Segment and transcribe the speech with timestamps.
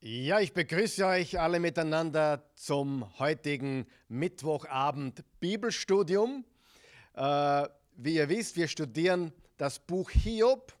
[0.00, 6.44] Ja, ich begrüße euch alle miteinander zum heutigen Mittwochabend Bibelstudium.
[7.14, 10.72] Äh, wie ihr wisst, wir studieren das Buch Hiob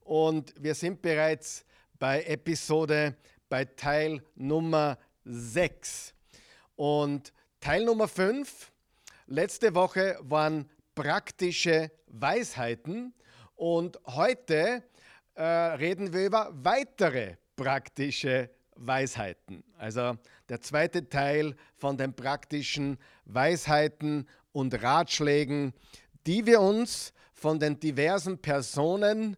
[0.00, 1.66] und wir sind bereits
[1.98, 3.14] bei Episode,
[3.50, 4.96] bei Teil Nummer
[5.26, 6.14] 6.
[6.74, 8.72] Und Teil Nummer 5,
[9.26, 13.12] letzte Woche waren praktische Weisheiten
[13.54, 14.82] und heute
[15.34, 18.48] äh, reden wir über weitere praktische
[18.86, 19.64] Weisheiten.
[19.78, 20.16] Also
[20.48, 25.72] der zweite Teil von den praktischen Weisheiten und Ratschlägen,
[26.26, 29.36] die wir uns von den diversen Personen,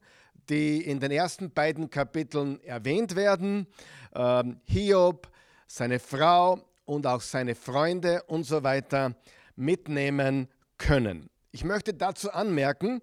[0.48, 3.66] die in den ersten beiden Kapiteln erwähnt werden,
[4.14, 5.30] ähm, Hiob,
[5.66, 9.14] seine Frau und auch seine Freunde und so weiter,
[9.56, 11.30] mitnehmen können.
[11.52, 13.00] Ich möchte dazu anmerken,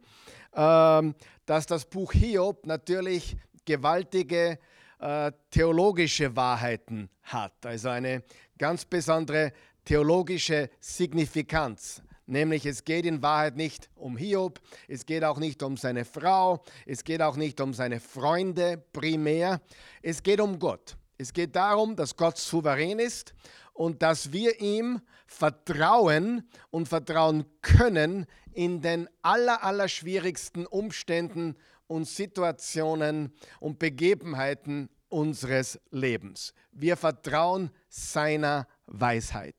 [0.54, 1.16] ähm,
[1.46, 4.60] dass das Buch Hiob natürlich gewaltige
[5.02, 8.24] äh, theologische Wahrheiten hat, also eine
[8.58, 9.52] ganz besondere
[9.84, 12.02] theologische Signifikanz.
[12.28, 16.64] Nämlich es geht in Wahrheit nicht um Hiob, es geht auch nicht um seine Frau,
[16.86, 19.60] es geht auch nicht um seine Freunde primär,
[20.04, 20.96] es geht um Gott.
[21.18, 23.34] Es geht darum, dass Gott souverän ist
[23.74, 31.56] und dass wir ihm vertrauen und vertrauen können in den aller, aller schwierigsten Umständen
[31.92, 36.54] und Situationen und Begebenheiten unseres Lebens.
[36.72, 39.56] Wir vertrauen seiner Weisheit.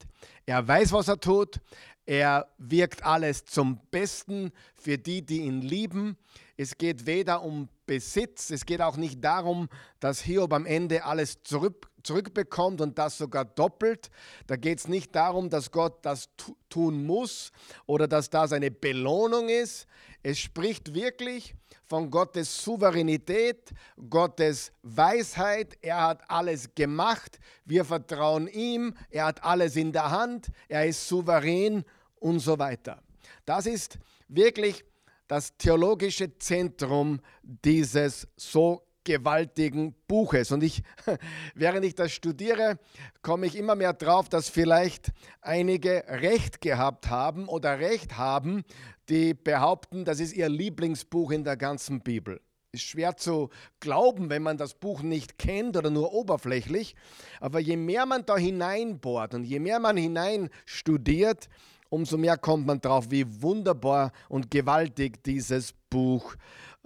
[0.47, 1.61] Er weiß, was er tut.
[2.07, 6.17] Er wirkt alles zum Besten für die, die ihn lieben.
[6.63, 9.69] Es geht weder um Besitz, es geht auch nicht darum,
[9.99, 14.11] dass Hiob am Ende alles zurück, zurückbekommt und das sogar doppelt.
[14.47, 16.29] Da geht es nicht darum, dass Gott das
[16.69, 17.51] tun muss
[17.85, 19.89] oder dass das eine Belohnung ist.
[20.23, 23.73] Es spricht wirklich von Gottes Souveränität,
[24.09, 25.77] Gottes Weisheit.
[25.81, 27.41] Er hat alles gemacht.
[27.65, 28.95] Wir vertrauen ihm.
[29.11, 30.47] Er hat alles in der Hand.
[30.69, 31.85] Er ist souverän
[32.21, 33.03] und so weiter.
[33.45, 34.85] Das ist wirklich
[35.33, 40.53] das theologische Zentrum dieses so gewaltigen Buches.
[40.53, 40.83] Und ich,
[41.55, 42.79] während ich das studiere,
[43.23, 45.11] komme ich immer mehr drauf, dass vielleicht
[45.41, 48.63] einige Recht gehabt haben oder Recht haben,
[49.09, 52.43] die behaupten, das ist ihr Lieblingsbuch in der ganzen Bibel.
[52.71, 53.49] Ist schwer zu
[53.81, 56.95] glauben, wenn man das Buch nicht kennt oder nur oberflächlich.
[57.41, 61.49] Aber je mehr man da hineinbohrt und je mehr man hinein studiert,
[61.93, 66.35] umso mehr kommt man drauf, wie wunderbar und gewaltig dieses Buch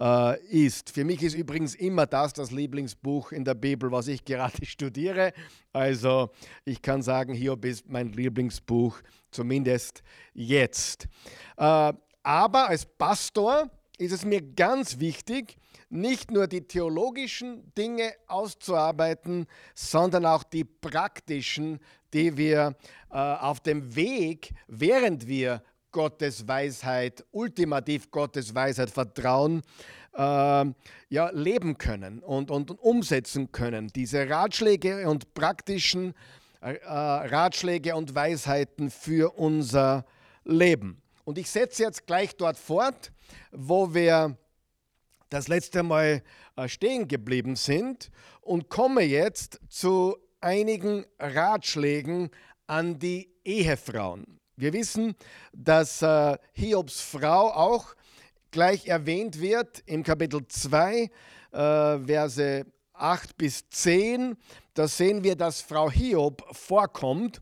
[0.01, 0.89] äh, ist.
[0.89, 5.31] Für mich ist übrigens immer das das Lieblingsbuch in der Bibel, was ich gerade studiere.
[5.71, 6.29] Also
[6.65, 8.97] ich kann sagen, Hiob ist mein Lieblingsbuch,
[9.31, 10.03] zumindest
[10.33, 11.07] jetzt.
[11.55, 11.93] Äh,
[12.23, 15.57] aber als Pastor ist es mir ganz wichtig,
[15.89, 21.79] nicht nur die theologischen Dinge auszuarbeiten, sondern auch die praktischen,
[22.13, 22.75] die wir
[23.09, 29.61] äh, auf dem Weg, während wir Gottes Weisheit, ultimativ Gottes Weisheit vertrauen,
[30.13, 30.19] äh,
[31.09, 33.87] ja, leben können und, und, und, umsetzen können.
[33.95, 36.13] Diese Ratschläge und praktischen
[36.61, 40.05] äh, Ratschläge und Weisheiten für unser
[40.43, 41.01] Leben.
[41.23, 43.11] Und ich setze jetzt gleich dort fort,
[43.51, 44.37] wo wir
[45.29, 46.23] das letzte Mal
[46.55, 48.11] äh, stehen geblieben sind
[48.41, 52.29] und komme jetzt zu einigen Ratschlägen
[52.67, 54.39] an die Ehefrauen.
[54.55, 55.15] Wir wissen,
[55.53, 57.95] dass äh, Hiobs Frau auch
[58.51, 61.09] gleich erwähnt wird im Kapitel 2, äh,
[61.51, 64.35] Verse 8 bis 10.
[64.73, 67.41] Da sehen wir, dass Frau Hiob vorkommt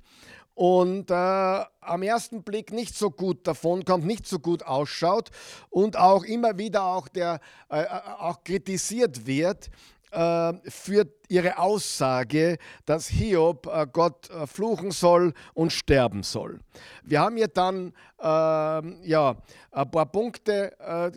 [0.56, 5.30] und äh, am ersten Blick nicht so gut davonkommt, nicht so gut ausschaut
[5.70, 7.88] und auch immer wieder auch, der, äh, äh
[8.20, 9.70] auch kritisiert wird
[10.12, 16.60] für ihre Aussage, dass Hiob äh, Gott äh, fluchen soll und sterben soll.
[17.04, 19.36] Wir haben ihr dann äh, ja,
[19.72, 21.12] ein paar Punkte äh,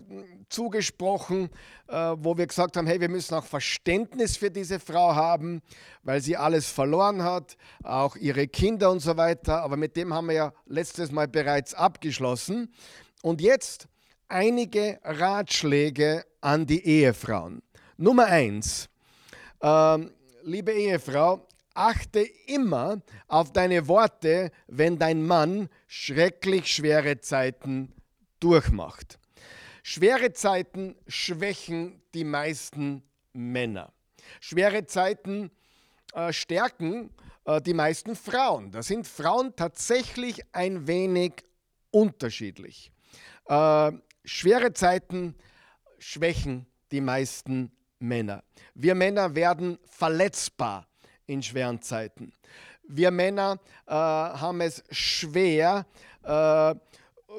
[0.49, 1.51] zugesprochen,
[1.89, 5.63] äh, wo wir gesagt haben, hey, wir müssen auch Verständnis für diese Frau haben,
[6.03, 9.63] weil sie alles verloren hat, auch ihre Kinder und so weiter.
[9.63, 12.73] Aber mit dem haben wir ja letztes Mal bereits abgeschlossen.
[13.23, 13.89] Und jetzt
[14.29, 17.63] einige Ratschläge an die Ehefrauen.
[18.01, 18.89] Nummer eins,
[19.61, 20.13] ähm,
[20.45, 27.93] liebe Ehefrau, achte immer auf deine Worte, wenn dein Mann schrecklich schwere Zeiten
[28.39, 29.19] durchmacht.
[29.83, 33.03] Schwere Zeiten schwächen die meisten
[33.33, 33.93] Männer.
[34.39, 35.51] Schwere Zeiten
[36.15, 37.11] äh, stärken
[37.47, 38.71] äh, die meisten Frauen.
[38.71, 41.33] Da sind Frauen tatsächlich ein wenig
[41.91, 42.93] unterschiedlich.
[43.47, 43.91] Äh,
[44.25, 45.35] schwere Zeiten
[45.99, 48.43] schwächen die meisten Männer.
[48.75, 50.87] Wir Männer werden verletzbar
[51.27, 52.33] in schweren Zeiten.
[52.89, 55.87] Wir Männer äh, haben es schwer,
[56.23, 56.75] äh,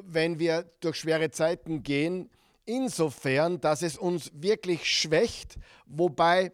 [0.03, 2.29] wenn wir durch schwere Zeiten gehen,
[2.65, 6.51] insofern, dass es uns wirklich schwächt, wobei,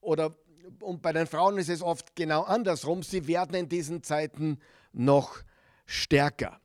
[0.00, 0.34] oder
[0.80, 4.58] und bei den Frauen ist es oft genau andersrum, sie werden in diesen Zeiten
[4.92, 5.42] noch
[5.86, 6.60] stärker.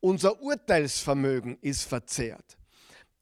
[0.00, 2.56] Unser Urteilsvermögen ist verzerrt.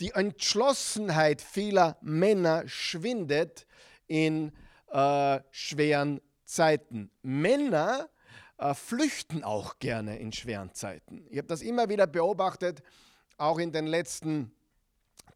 [0.01, 3.67] Die Entschlossenheit vieler Männer schwindet
[4.07, 4.51] in
[4.91, 7.11] äh, schweren Zeiten.
[7.23, 8.09] Männer
[8.57, 11.27] äh, flüchten auch gerne in schweren Zeiten.
[11.29, 12.83] Ich habe das immer wieder beobachtet,
[13.37, 14.53] auch in den letzten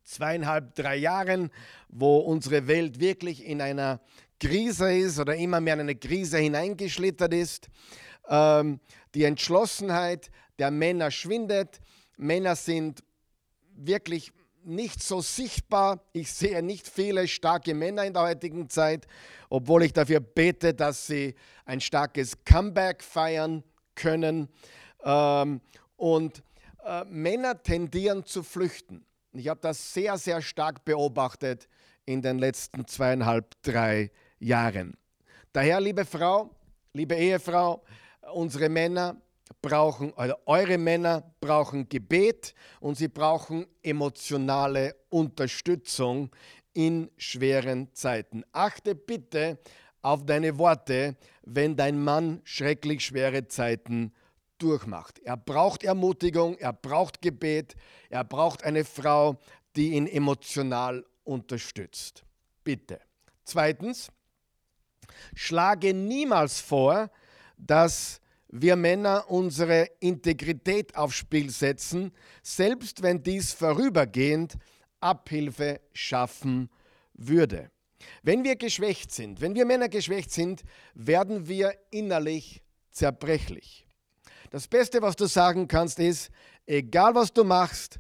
[0.04, 1.50] zweieinhalb, drei Jahren,
[1.88, 4.00] wo unsere Welt wirklich in einer
[4.40, 7.68] Krise ist oder immer mehr in eine Krise hineingeschlittert ist.
[8.28, 8.80] Ähm,
[9.14, 11.80] die Entschlossenheit der Männer schwindet.
[12.16, 13.04] Männer sind
[13.76, 14.32] wirklich
[14.64, 16.00] nicht so sichtbar.
[16.12, 19.06] Ich sehe nicht viele starke Männer in der heutigen Zeit,
[19.48, 21.34] obwohl ich dafür bete, dass sie
[21.64, 23.62] ein starkes Comeback feiern
[23.94, 24.48] können.
[25.04, 25.60] Ähm,
[25.96, 26.42] und
[26.84, 29.04] äh, Männer tendieren zu flüchten.
[29.32, 31.68] Ich habe das sehr, sehr stark beobachtet
[32.06, 34.96] in den letzten zweieinhalb, drei Jahren.
[35.52, 36.50] Daher, liebe Frau,
[36.92, 37.82] liebe Ehefrau,
[38.32, 39.16] unsere Männer
[39.60, 46.30] brauchen, oder eure Männer brauchen Gebet und sie brauchen emotionale Unterstützung
[46.72, 48.44] in schweren Zeiten.
[48.52, 49.58] Achte bitte
[50.02, 54.12] auf deine Worte, wenn dein Mann schrecklich schwere Zeiten
[54.58, 55.18] durchmacht.
[55.20, 57.74] Er braucht Ermutigung, er braucht Gebet,
[58.10, 59.40] er braucht eine Frau,
[59.76, 62.24] die ihn emotional unterstützt.
[62.62, 63.00] Bitte.
[63.44, 64.10] Zweitens,
[65.34, 67.10] schlage niemals vor,
[67.56, 68.20] dass
[68.56, 74.56] wir Männer unsere Integrität aufs Spiel setzen, selbst wenn dies vorübergehend
[75.00, 76.70] Abhilfe schaffen
[77.14, 77.72] würde.
[78.22, 80.62] Wenn wir geschwächt sind, wenn wir Männer geschwächt sind,
[80.94, 82.62] werden wir innerlich
[82.92, 83.88] zerbrechlich.
[84.50, 86.30] Das Beste, was du sagen kannst, ist,
[86.64, 87.98] egal was du machst,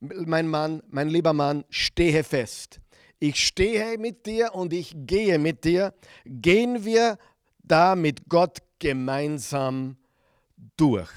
[0.00, 2.80] mein Mann, mein lieber Mann, stehe fest.
[3.18, 5.94] Ich stehe mit dir und ich gehe mit dir.
[6.26, 7.16] Gehen wir
[7.62, 9.96] da mit Gott gemeinsam
[10.76, 11.10] durch.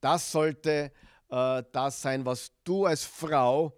[0.00, 0.92] Das sollte
[1.30, 3.76] äh, das sein, was du als Frau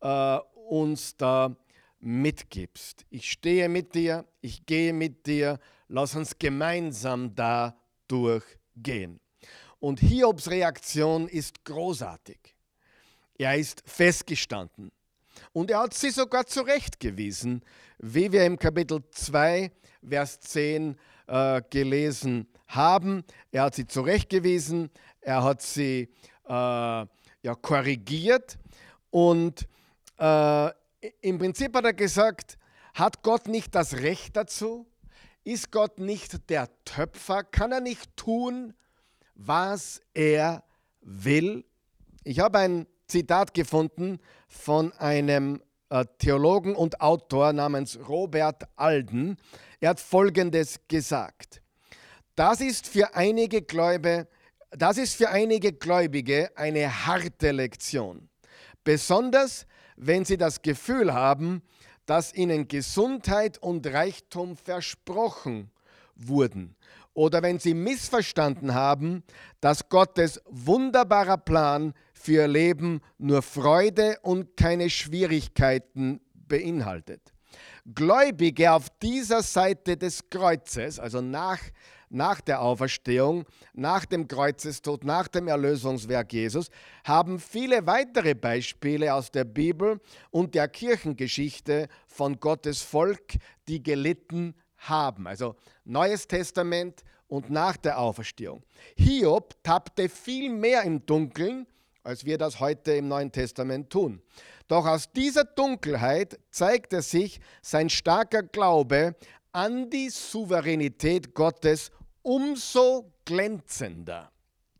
[0.00, 0.38] äh,
[0.68, 1.54] uns da
[2.00, 3.04] mitgibst.
[3.10, 5.58] Ich stehe mit dir, ich gehe mit dir,
[5.88, 7.76] lass uns gemeinsam da
[8.08, 9.20] durchgehen.
[9.78, 12.38] Und Hiobs Reaktion ist großartig.
[13.38, 14.90] Er ist festgestanden.
[15.52, 17.62] Und er hat sie sogar zurechtgewiesen,
[17.98, 19.70] wie wir im Kapitel 2,
[20.08, 20.96] Vers 10
[21.26, 23.24] äh, gelesen haben.
[23.50, 24.90] Er hat sie zurechtgewiesen,
[25.20, 26.08] er hat sie
[26.46, 28.58] äh, ja, korrigiert
[29.10, 29.68] und
[30.18, 30.70] äh,
[31.20, 32.58] im Prinzip hat er gesagt,
[32.94, 34.86] hat Gott nicht das Recht dazu?
[35.44, 37.44] Ist Gott nicht der Töpfer?
[37.44, 38.74] Kann er nicht tun,
[39.34, 40.64] was er
[41.00, 41.64] will?
[42.24, 49.36] Ich habe ein Zitat gefunden von einem äh, Theologen und Autor namens Robert Alden.
[49.78, 51.62] Er hat Folgendes gesagt.
[52.36, 54.28] Das ist für einige Gläube,
[54.70, 58.28] das ist für einige Gläubige eine harte Lektion.
[58.84, 59.66] Besonders
[59.96, 61.62] wenn sie das Gefühl haben,
[62.04, 65.70] dass ihnen Gesundheit und Reichtum versprochen
[66.14, 66.76] wurden.
[67.14, 69.24] Oder wenn sie missverstanden haben,
[69.60, 77.32] dass Gottes wunderbarer Plan für ihr Leben nur Freude und keine Schwierigkeiten beinhaltet.
[77.94, 81.60] Gläubige auf dieser Seite des Kreuzes, also nach,
[82.08, 83.44] nach der Auferstehung,
[83.74, 86.70] nach dem Kreuzestod, nach dem Erlösungswerk Jesus,
[87.04, 93.34] haben viele weitere Beispiele aus der Bibel und der Kirchengeschichte von Gottes Volk,
[93.68, 95.26] die gelitten haben.
[95.26, 98.62] Also Neues Testament und nach der Auferstehung.
[98.96, 101.66] Hiob tappte viel mehr im Dunkeln
[102.06, 104.22] als wir das heute im Neuen Testament tun.
[104.68, 109.16] Doch aus dieser Dunkelheit zeigte sich sein starker Glaube
[109.56, 114.30] an die Souveränität Gottes umso glänzender.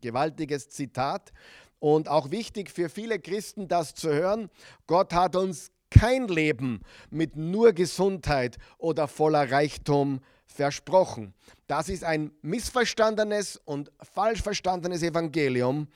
[0.01, 1.33] Gewaltiges Zitat
[1.79, 4.51] und auch wichtig für viele Christen, das zu hören.
[4.85, 11.33] Gott hat uns kein Leben mit nur Gesundheit oder voller Reichtum versprochen.
[11.65, 15.87] Das ist ein missverstandenes und falsch verstandenes Evangelium.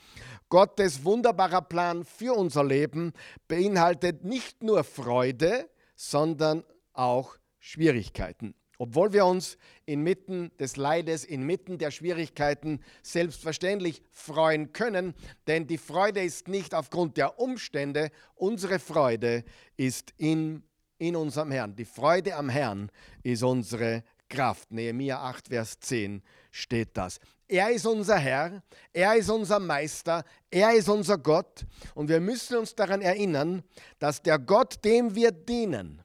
[0.50, 3.14] Gottes wunderbarer Plan für unser Leben
[3.48, 8.56] beinhaltet nicht nur Freude, sondern auch Schwierigkeiten.
[8.82, 15.14] Obwohl wir uns inmitten des Leides, inmitten der Schwierigkeiten selbstverständlich freuen können,
[15.46, 19.44] denn die Freude ist nicht aufgrund der Umstände, unsere Freude
[19.78, 20.64] ist in,
[20.98, 21.76] in unserem Herrn.
[21.76, 22.90] Die Freude am Herrn
[23.22, 24.72] ist unsere Kraft.
[24.72, 27.20] Nehemiah 8, Vers 10 steht das.
[27.48, 31.68] Er ist unser Herr, er ist unser Meister, er ist unser Gott.
[31.94, 33.62] Und wir müssen uns daran erinnern,
[34.00, 36.02] dass der Gott, dem wir dienen,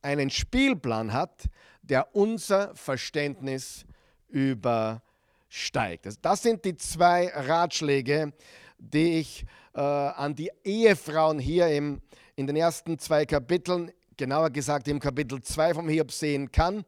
[0.00, 1.50] einen Spielplan hat,
[1.88, 3.84] der unser Verständnis
[4.28, 6.06] übersteigt.
[6.22, 8.32] Das sind die zwei Ratschläge,
[8.78, 12.00] die ich äh, an die Ehefrauen hier im,
[12.36, 16.84] in den ersten zwei Kapiteln, genauer gesagt im Kapitel 2 vom Hiob sehen kann.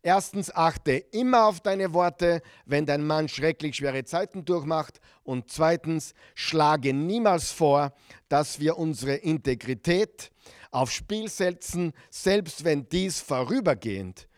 [0.00, 5.00] Erstens, achte immer auf deine Worte, wenn dein Mann schrecklich schwere Zeiten durchmacht.
[5.24, 7.92] Und zweitens, schlage niemals vor,
[8.28, 10.30] dass wir unsere Integrität
[10.70, 14.28] aufs Spiel setzen, selbst wenn dies vorübergehend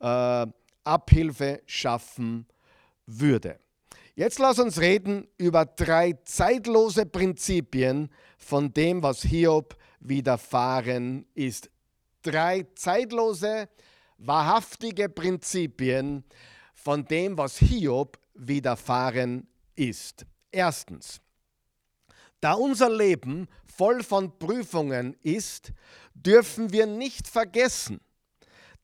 [0.00, 0.46] äh,
[0.84, 2.46] Abhilfe schaffen
[3.06, 3.58] würde.
[4.14, 11.70] Jetzt lass uns reden über drei zeitlose Prinzipien von dem, was Hiob widerfahren ist.
[12.22, 13.68] Drei zeitlose,
[14.18, 16.24] wahrhaftige Prinzipien
[16.74, 20.26] von dem, was Hiob widerfahren ist.
[20.50, 21.20] Erstens,
[22.40, 25.72] da unser Leben voll von Prüfungen ist,
[26.14, 28.00] dürfen wir nicht vergessen,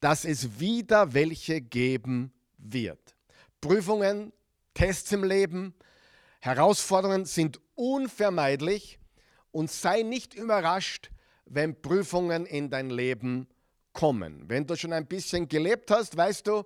[0.04, 3.16] dass es wieder welche geben wird.
[3.62, 4.34] Prüfungen
[4.74, 5.72] Tests im Leben,
[6.40, 8.98] Herausforderungen sind unvermeidlich
[9.50, 11.10] und sei nicht überrascht,
[11.46, 13.48] wenn Prüfungen in dein Leben
[13.94, 14.46] kommen.
[14.46, 16.64] Wenn du schon ein bisschen gelebt hast, weißt du,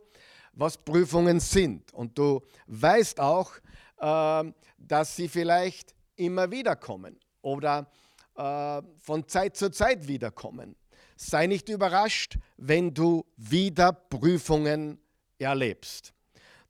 [0.54, 1.95] was Prüfungen sind.
[1.95, 3.52] Und du weißt auch,
[3.99, 7.88] äh, dass sie vielleicht immer wieder kommen oder
[8.35, 10.75] äh, von Zeit zu Zeit wiederkommen.
[11.20, 15.00] Sei nicht überrascht, wenn du wieder Prüfungen
[15.37, 16.12] erlebst.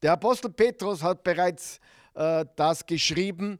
[0.00, 1.80] Der Apostel Petrus hat bereits
[2.14, 3.58] äh, das geschrieben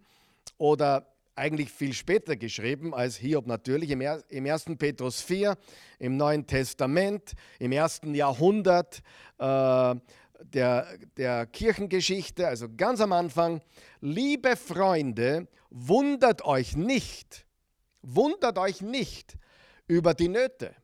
[0.56, 4.64] oder eigentlich viel später geschrieben als Hiob natürlich, im, er, im 1.
[4.78, 5.58] Petrus 4,
[5.98, 9.02] im Neuen Testament, im ersten Jahrhundert
[9.36, 9.94] äh,
[10.42, 10.86] der,
[11.18, 13.60] der Kirchengeschichte, also ganz am Anfang.
[14.00, 17.44] Liebe Freunde, wundert euch nicht,
[18.00, 19.36] wundert euch nicht
[19.88, 20.74] über die Nöte,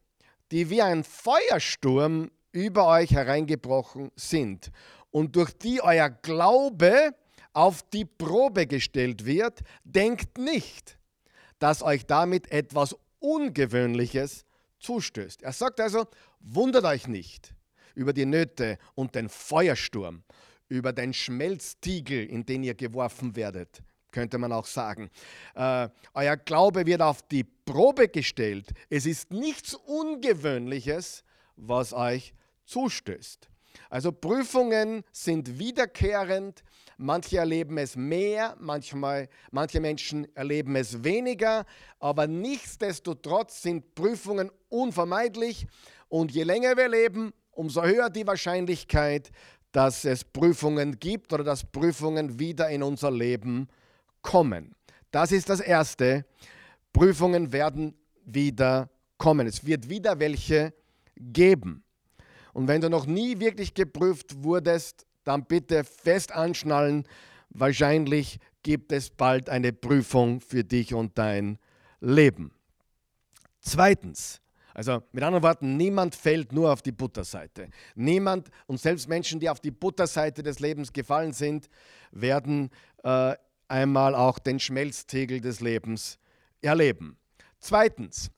[0.50, 4.70] die wie ein Feuersturm über euch hereingebrochen sind
[5.10, 7.14] und durch die euer Glaube
[7.52, 10.98] auf die Probe gestellt wird, denkt nicht,
[11.58, 14.44] dass euch damit etwas Ungewöhnliches
[14.80, 15.42] zustößt.
[15.42, 16.06] Er sagt also,
[16.40, 17.54] wundert euch nicht
[17.94, 20.24] über die Nöte und den Feuersturm,
[20.68, 23.82] über den Schmelztiegel, in den ihr geworfen werdet,
[24.14, 25.10] könnte man auch sagen.
[25.54, 28.70] Äh, euer Glaube wird auf die Probe gestellt.
[28.88, 31.24] Es ist nichts Ungewöhnliches,
[31.56, 32.32] was euch
[32.64, 33.48] zustößt.
[33.90, 36.62] Also Prüfungen sind wiederkehrend.
[36.96, 41.66] Manche erleben es mehr, manchmal, manche Menschen erleben es weniger,
[41.98, 45.66] aber nichtsdestotrotz sind Prüfungen unvermeidlich
[46.08, 49.32] und je länger wir leben, umso höher die Wahrscheinlichkeit,
[49.72, 53.83] dass es Prüfungen gibt oder dass Prüfungen wieder in unser Leben kommen.
[55.10, 56.24] Das ist das Erste.
[56.92, 59.46] Prüfungen werden wieder kommen.
[59.46, 60.74] Es wird wieder welche
[61.16, 61.84] geben.
[62.52, 67.04] Und wenn du noch nie wirklich geprüft wurdest, dann bitte fest anschnallen.
[67.50, 71.58] Wahrscheinlich gibt es bald eine Prüfung für dich und dein
[72.00, 72.52] Leben.
[73.60, 74.40] Zweitens,
[74.74, 77.68] also mit anderen Worten, niemand fällt nur auf die Butterseite.
[77.94, 81.68] Niemand und selbst Menschen, die auf die Butterseite des Lebens gefallen sind,
[82.10, 82.70] werden
[83.04, 83.34] äh,
[83.68, 86.18] einmal auch den Schmelztegel des Lebens
[86.60, 87.18] erleben.
[87.60, 88.30] Zweitens,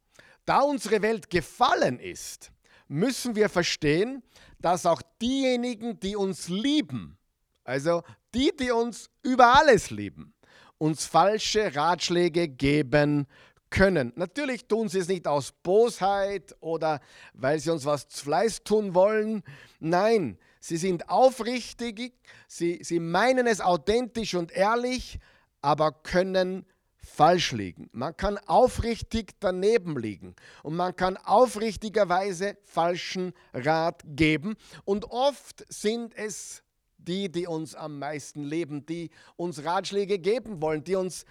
[0.45, 2.53] da unsere Welt gefallen ist,
[2.89, 4.23] müssen wir verstehen,
[4.61, 7.19] dass auch diejenigen, die uns lieben,
[7.65, 8.03] also
[8.35, 10.35] die, die uns über alles lieben,
[10.79, 13.27] uns falsche Ratschläge geben
[13.71, 14.13] können.
[14.17, 17.01] Natürlich tun sie es nicht aus Bosheit oder
[17.35, 19.43] weil sie uns was zu Fleiß tun wollen.
[19.81, 22.13] Nein, sie sind aufrichtig,
[22.49, 25.19] sie, sie meinen es authentisch und ehrlich,
[25.63, 26.67] aber können
[26.99, 27.89] falsch liegen.
[27.93, 34.57] Man kann aufrichtig daneben liegen und man kann aufrichtigerweise falschen Rat geben.
[34.85, 36.63] Und oft sind es
[36.99, 41.25] die, die uns am meisten leben, die uns Ratschläge geben wollen, die uns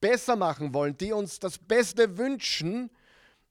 [0.00, 2.90] besser machen wollen, die uns das Beste wünschen.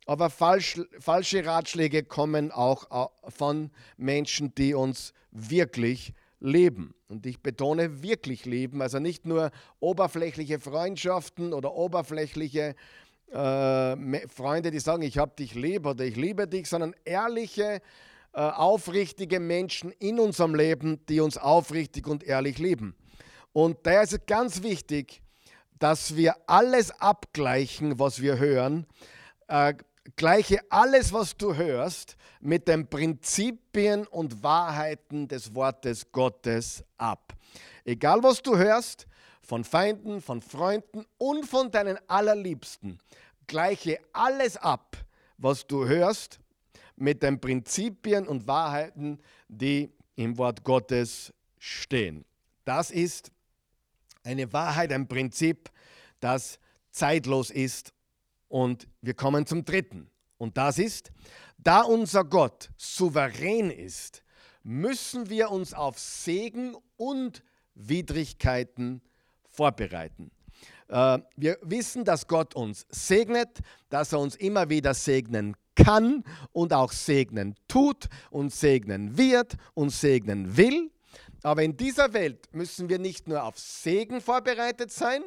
[0.08, 6.96] Aber falsch, falsche Ratschläge kommen auch von Menschen, die uns wirklich leben.
[7.10, 12.76] Und ich betone wirklich leben, also nicht nur oberflächliche Freundschaften oder oberflächliche
[13.32, 17.82] äh, Freunde, die sagen, ich habe dich lieb oder ich liebe dich, sondern ehrliche,
[18.34, 22.96] äh, aufrichtige Menschen in unserem Leben, die uns aufrichtig und ehrlich lieben.
[23.52, 25.22] Und da ist es ganz wichtig,
[25.80, 28.86] dass wir alles abgleichen, was wir hören.
[29.48, 29.74] Äh,
[30.16, 37.34] gleiche alles, was du hörst, mit den Prinzipien und Wahrheiten des Wortes Gottes ab.
[37.84, 39.08] Egal, was du hörst,
[39.42, 43.00] von Feinden, von Freunden und von deinen Allerliebsten,
[43.48, 44.98] gleiche alles ab,
[45.38, 46.40] was du hörst,
[46.98, 52.26] mit den Prinzipien und Wahrheiten, die im Wort Gottes stehen.
[52.66, 53.32] Das ist
[54.24, 55.70] eine Wahrheit, ein Prinzip,
[56.20, 56.60] das
[56.92, 57.94] zeitlos ist.
[58.48, 60.10] Und wir kommen zum dritten.
[60.38, 61.12] Und das ist,
[61.58, 64.24] da unser Gott souverän ist,
[64.64, 69.02] müssen wir uns auf Segen und Widrigkeiten
[69.50, 70.32] vorbereiten.
[70.88, 76.74] Äh, wir wissen, dass Gott uns segnet, dass er uns immer wieder segnen kann und
[76.74, 80.92] auch segnen tut und segnen wird und segnen will.
[81.44, 85.22] Aber in dieser Welt müssen wir nicht nur auf Segen vorbereitet sein,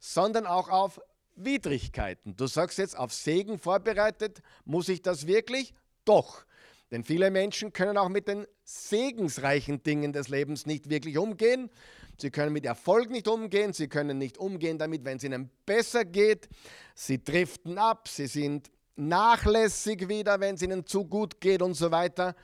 [0.00, 1.00] sondern auch auf
[1.36, 2.36] Widrigkeiten.
[2.36, 5.74] Du sagst jetzt, auf Segen vorbereitet, muss ich das wirklich?
[6.04, 6.44] Doch.
[6.90, 11.70] Denn viele Menschen können auch mit den segensreichen Dingen des Lebens nicht wirklich umgehen.
[12.18, 16.04] Sie können mit Erfolg nicht umgehen, sie können nicht umgehen damit, wenn es ihnen besser
[16.04, 16.48] geht.
[16.94, 21.90] Sie driften ab, sie sind nachlässig wieder, wenn es ihnen zu gut geht und so
[21.90, 22.36] weiter.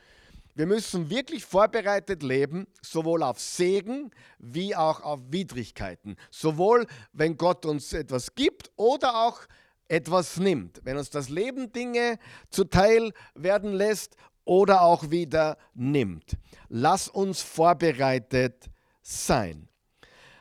[0.58, 4.10] Wir müssen wirklich vorbereitet leben, sowohl auf Segen
[4.40, 6.16] wie auch auf Widrigkeiten.
[6.32, 9.42] Sowohl wenn Gott uns etwas gibt oder auch
[9.86, 10.80] etwas nimmt.
[10.82, 12.18] Wenn uns das Leben Dinge
[12.50, 16.36] zuteil werden lässt oder auch wieder nimmt.
[16.68, 18.68] Lass uns vorbereitet
[19.00, 19.68] sein.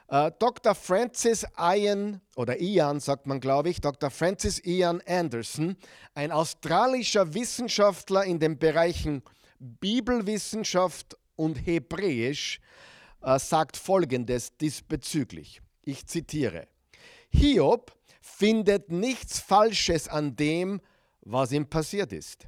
[0.08, 0.74] Äh, Dr.
[0.74, 4.10] Francis Ian, oder Ian sagt man, glaube ich, Dr.
[4.10, 5.78] Francis Ian Anderson,
[6.16, 9.22] ein australischer Wissenschaftler in den Bereichen
[9.60, 12.60] Bibelwissenschaft und Hebräisch,
[13.22, 15.62] äh, sagt Folgendes diesbezüglich.
[15.84, 16.68] Ich zitiere.
[17.30, 20.82] Hiob findet nichts Falsches an dem,
[21.22, 22.48] was ihm passiert ist.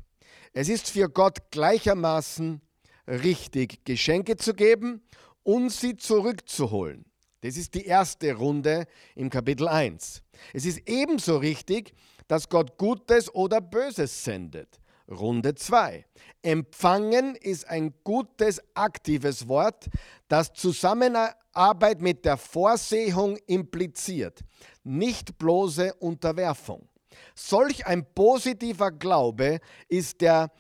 [0.54, 2.62] Es ist für Gott gleichermaßen
[3.08, 5.02] richtig, Geschenke zu geben
[5.44, 7.06] und sie zurückzuholen.
[7.42, 10.22] Das ist die erste Runde im Kapitel 1.
[10.54, 11.94] Es ist ebenso richtig,
[12.28, 14.79] dass Gott Gutes oder Böses sendet.
[15.10, 16.06] Runde 2.
[16.42, 19.90] Empfangen ist ein gutes aktives Wort,
[20.28, 24.42] das Zusammenarbeit mit der Vorsehung impliziert,
[24.84, 26.88] nicht bloße Unterwerfung.
[27.36, 30.52] Solch ein positiver Glaube ist der,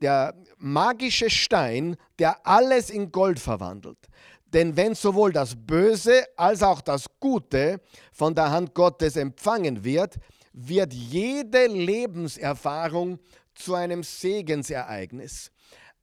[0.00, 3.98] der magische Stein, der alles in Gold verwandelt.
[4.52, 7.80] Denn wenn sowohl das Böse als auch das Gute
[8.12, 10.16] von der Hand Gottes empfangen wird,
[10.52, 13.18] wird jede Lebenserfahrung
[13.58, 15.50] zu einem Segensereignis.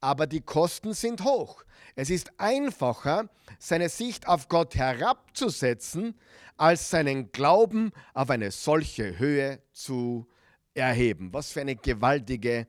[0.00, 1.64] Aber die Kosten sind hoch.
[1.96, 6.18] Es ist einfacher, seine Sicht auf Gott herabzusetzen,
[6.56, 10.26] als seinen Glauben auf eine solche Höhe zu
[10.74, 11.32] erheben.
[11.32, 12.66] Was für eine gewaltige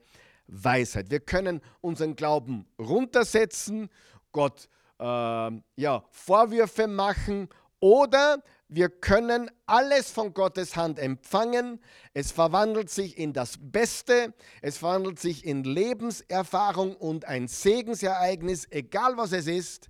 [0.48, 1.10] Weisheit.
[1.10, 3.90] Wir können unseren Glauben runtersetzen,
[4.32, 4.70] Gott
[5.00, 11.80] äh, ja, Vorwürfe machen oder wir können alles von Gottes Hand empfangen.
[12.14, 14.34] Es verwandelt sich in das Beste.
[14.62, 19.90] Es verwandelt sich in Lebenserfahrung und ein Segensereignis, egal was es ist,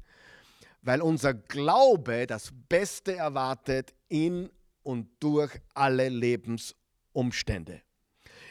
[0.81, 4.49] weil unser Glaube das Beste erwartet in
[4.83, 7.81] und durch alle Lebensumstände.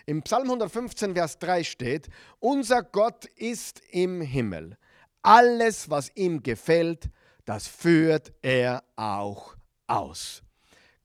[0.07, 2.09] Im Psalm 115, Vers 3 steht,
[2.41, 4.77] unser Gott ist im Himmel.
[5.23, 7.11] Alles, was ihm gefällt,
[7.45, 9.55] das führt er auch
[9.87, 10.43] aus.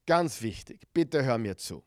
[0.06, 1.84] Ganz wichtig, bitte hör mir zu.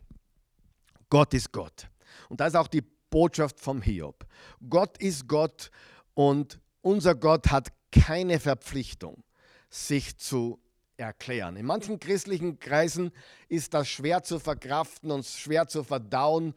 [1.11, 1.89] Gott ist Gott.
[2.29, 4.27] Und das ist auch die Botschaft vom Hiob.
[4.69, 5.71] Gott ist Gott
[6.15, 9.23] und unser Gott hat keine Verpflichtung,
[9.69, 10.59] sich zu
[10.97, 11.57] erklären.
[11.57, 13.13] In manchen christlichen Kreisen
[13.49, 16.55] ist das schwer zu verkraften und schwer zu verdauen.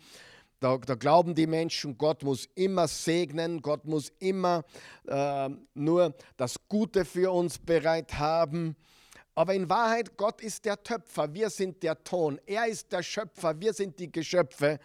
[0.59, 4.63] Da, da glauben die Menschen, Gott muss immer segnen, Gott muss immer
[5.05, 8.75] äh, nur das Gute für uns bereit haben.
[9.35, 12.39] Aber in Wahrheit, Gott ist der Töpfer, wir sind der Ton.
[12.45, 14.79] Er ist der Schöpfer, wir sind die Geschöpfe.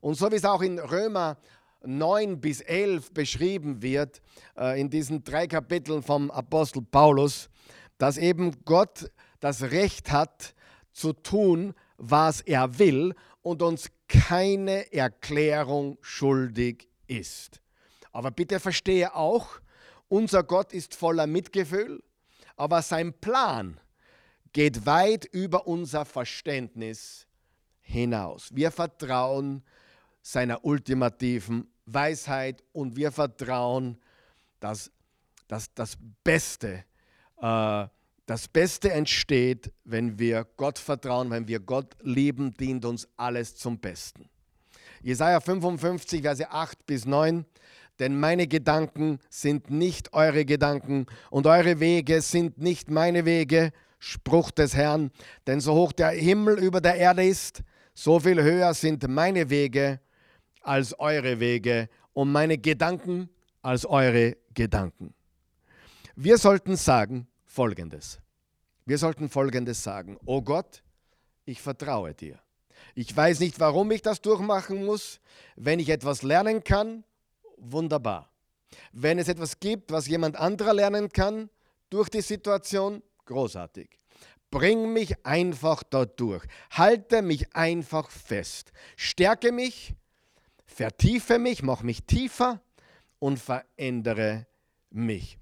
[0.00, 1.36] Und so wie es auch in Römer
[1.82, 4.22] 9 bis 11 beschrieben wird,
[4.56, 7.50] äh, in diesen drei Kapiteln vom Apostel Paulus,
[7.98, 9.10] dass eben Gott
[9.40, 10.54] das Recht hat
[10.92, 17.60] zu tun, was er will und uns keine Erklärung schuldig ist.
[18.12, 19.60] Aber bitte verstehe auch,
[20.08, 22.02] unser Gott ist voller Mitgefühl,
[22.56, 23.78] aber sein Plan
[24.52, 27.26] geht weit über unser Verständnis
[27.80, 28.50] hinaus.
[28.52, 29.62] Wir vertrauen
[30.22, 33.98] seiner ultimativen Weisheit und wir vertrauen,
[34.60, 34.90] dass,
[35.48, 36.84] dass das Beste,
[37.40, 37.86] äh,
[38.26, 43.78] das Beste entsteht, wenn wir Gott vertrauen, wenn wir Gott lieben, dient uns alles zum
[43.78, 44.28] Besten.
[45.02, 47.44] Jesaja 55, Verse 8 bis 9.
[47.98, 54.50] Denn meine Gedanken sind nicht eure Gedanken und eure Wege sind nicht meine Wege, Spruch
[54.50, 55.12] des Herrn.
[55.46, 57.62] Denn so hoch der Himmel über der Erde ist,
[57.94, 60.00] so viel höher sind meine Wege
[60.62, 63.28] als eure Wege und meine Gedanken
[63.62, 65.14] als eure Gedanken.
[66.16, 68.18] Wir sollten sagen Folgendes.
[68.86, 70.18] Wir sollten Folgendes sagen.
[70.24, 70.82] Oh Gott,
[71.44, 72.38] ich vertraue dir.
[72.94, 75.20] Ich weiß nicht, warum ich das durchmachen muss.
[75.56, 77.04] Wenn ich etwas lernen kann,
[77.56, 78.30] wunderbar.
[78.92, 81.50] Wenn es etwas gibt, was jemand anderer lernen kann,
[81.90, 83.88] durch die Situation, großartig.
[84.50, 86.44] Bring mich einfach dort durch.
[86.70, 88.72] Halte mich einfach fest.
[88.96, 89.94] Stärke mich,
[90.66, 92.60] vertiefe mich, mach mich tiefer
[93.20, 94.46] und verändere
[94.90, 95.38] mich.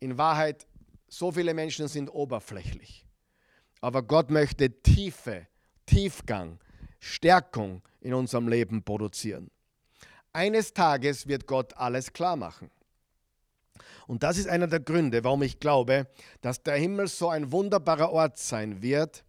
[0.00, 0.66] In Wahrheit,
[1.08, 3.06] so viele Menschen sind oberflächlich.
[3.80, 5.46] Aber Gott möchte Tiefe,
[5.86, 6.58] Tiefgang,
[6.98, 9.50] Stärkung in unserem Leben produzieren.
[10.32, 12.70] Eines Tages wird Gott alles klar machen.
[14.06, 16.06] Und das ist einer der Gründe, warum ich glaube,
[16.40, 19.24] dass der Himmel so ein wunderbarer Ort sein wird,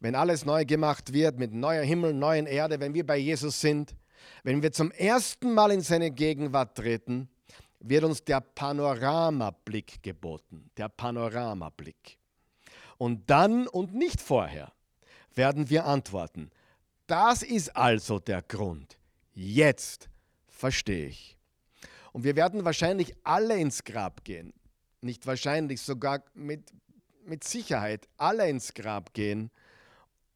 [0.00, 3.94] wenn alles neu gemacht wird, mit neuer Himmel, neuen Erde, wenn wir bei Jesus sind,
[4.42, 7.28] wenn wir zum ersten Mal in seine Gegenwart treten,
[7.80, 12.18] wird uns der Panoramablick geboten, der Panoramablick.
[12.98, 14.72] Und dann und nicht vorher
[15.34, 16.50] werden wir antworten.
[17.06, 18.96] Das ist also der Grund.
[19.34, 20.08] Jetzt
[20.46, 21.36] verstehe ich.
[22.14, 24.54] Und wir werden wahrscheinlich alle ins Grab gehen.
[25.00, 26.72] Nicht wahrscheinlich, sogar mit,
[27.26, 29.50] mit Sicherheit alle ins Grab gehen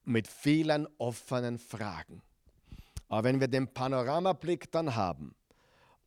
[0.05, 2.21] mit vielen offenen Fragen.
[3.09, 5.37] Aber wenn wir den Panoramablick dann haben,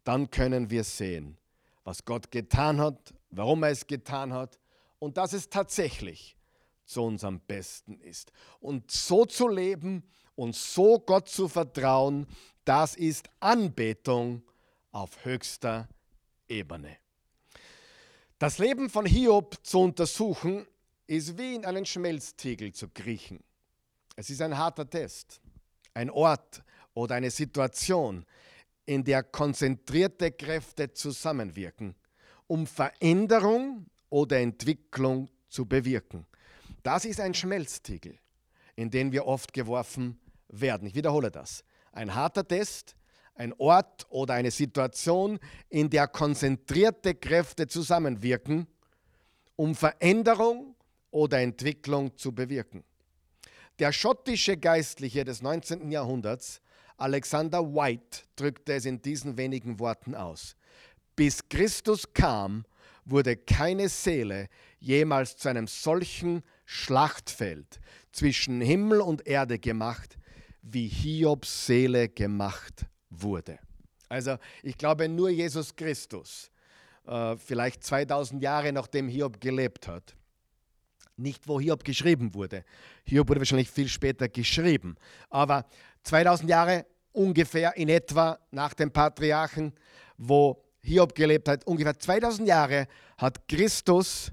[0.04, 1.38] dann können wir sehen,
[1.86, 4.60] was Gott getan hat, warum er es getan hat
[5.00, 6.36] und dass es tatsächlich
[6.84, 8.34] zu unserem Besten ist.
[8.60, 10.04] Und so zu leben
[10.36, 12.28] und so Gott zu vertrauen,
[12.66, 14.44] das ist Anbetung
[14.92, 15.88] auf höchster
[16.48, 16.98] Ebene.
[18.40, 20.66] Das Leben von Hiob zu untersuchen,
[21.08, 23.44] ist wie in einen Schmelztiegel zu kriechen.
[24.16, 25.42] Es ist ein harter Test,
[25.94, 28.26] ein Ort oder eine Situation,
[28.86, 31.96] in der konzentrierte Kräfte zusammenwirken,
[32.48, 36.26] um Veränderung oder Entwicklung zu bewirken.
[36.84, 38.18] Das ist ein Schmelztiegel,
[38.76, 40.88] in den wir oft geworfen werden.
[40.88, 41.64] Ich wiederhole das.
[41.92, 42.96] Ein harter Test,
[43.42, 48.68] ein Ort oder eine Situation, in der konzentrierte Kräfte zusammenwirken,
[49.56, 50.76] um Veränderung
[51.10, 52.84] oder Entwicklung zu bewirken.
[53.80, 55.92] Der schottische Geistliche des 19.
[55.92, 56.62] Jahrhunderts,
[56.98, 60.56] Alexander White, drückte es in diesen wenigen Worten aus.
[61.16, 62.64] Bis Christus kam,
[63.06, 64.50] wurde keine Seele
[64.80, 67.80] jemals zu einem solchen Schlachtfeld
[68.12, 70.18] zwischen Himmel und Erde gemacht,
[70.62, 73.60] wie Hiobs Seele gemacht wurde.
[74.10, 76.50] Also ich glaube, nur Jesus Christus,
[77.06, 80.16] äh, vielleicht 2000 Jahre nachdem Hiob gelebt hat,
[81.18, 82.66] nicht wo Hiob geschrieben wurde.
[83.06, 84.96] Hiob wurde wahrscheinlich viel später geschrieben,
[85.30, 85.66] aber
[86.04, 89.74] 2000 Jahre ungefähr in etwa nach dem Patriarchen,
[90.18, 94.32] wo Hiob gelebt hat, ungefähr 2000 Jahre hat Christus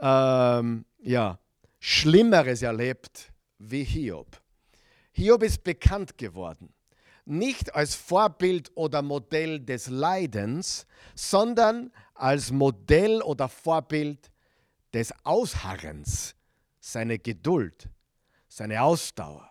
[0.00, 1.38] ähm, ja,
[1.78, 4.40] Schlimmeres erlebt wie Hiob.
[5.12, 6.72] Hiob ist bekannt geworden,
[7.24, 14.30] nicht als Vorbild oder Modell des Leidens, sondern als Modell oder Vorbild
[14.92, 16.34] des Ausharrens,
[16.80, 17.88] seine Geduld,
[18.48, 19.50] seine Ausdauer,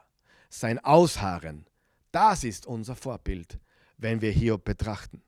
[0.49, 1.65] sein Ausharren.
[2.12, 3.60] Das ist unser Vorbild,
[3.97, 5.21] wenn wir Hiob betrachten.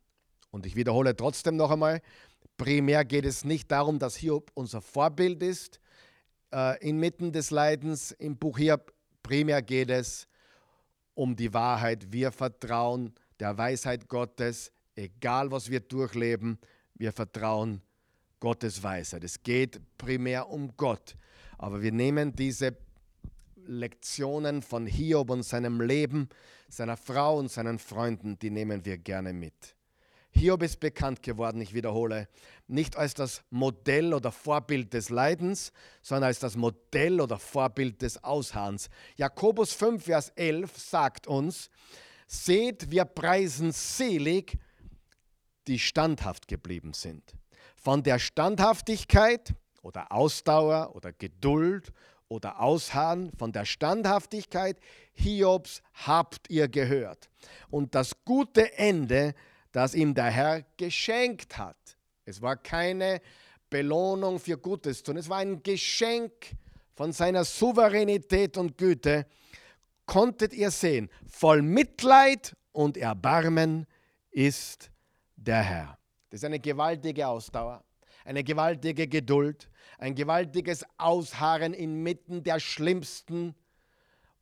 [0.50, 2.02] Und ich wiederhole trotzdem noch einmal,
[2.58, 5.80] primär geht es nicht darum, dass Hiob unser Vorbild ist,
[6.54, 8.94] äh, inmitten des Leidens im Buch Hiob.
[9.24, 10.28] Primär geht es
[11.14, 12.12] um die Wahrheit.
[12.12, 16.60] Wir vertrauen der Weisheit Gottes, egal was wir durchleben,
[16.96, 17.82] wir vertrauen
[18.40, 19.24] Gottes Weisheit.
[19.24, 21.16] Es geht primär um Gott.
[21.58, 22.76] Aber wir nehmen diese
[23.56, 26.28] Lektionen von Hiob und seinem Leben,
[26.68, 29.76] seiner Frau und seinen Freunden, die nehmen wir gerne mit.
[30.34, 32.28] Hiob ist bekannt geworden, ich wiederhole,
[32.68, 38.24] nicht als das Modell oder Vorbild des Leidens, sondern als das Modell oder Vorbild des
[38.24, 38.90] Ausharrens.
[39.18, 41.70] Jakobus 5, Vers 11 sagt uns,
[42.28, 44.58] seht, wir preisen selig,
[45.68, 47.36] die standhaft geblieben sind.
[47.76, 51.92] Von der Standhaftigkeit oder Ausdauer oder Geduld
[52.30, 54.80] oder Ausharren, von der Standhaftigkeit
[55.14, 57.30] Hiobs habt ihr gehört.
[57.70, 59.36] Und das gute Ende
[59.72, 61.98] das ihm der Herr geschenkt hat.
[62.26, 63.22] Es war keine
[63.70, 66.56] Belohnung für Gutes tun, es war ein Geschenk
[66.94, 69.26] von seiner Souveränität und Güte.
[70.06, 73.88] Konntet ihr sehen, voll Mitleid und Erbarmen
[74.30, 74.92] ist
[75.36, 75.98] der Herr.
[76.30, 77.84] Das ist eine gewaltige Ausdauer,
[78.26, 83.56] eine gewaltige Geduld, ein gewaltiges Ausharren inmitten der schlimmsten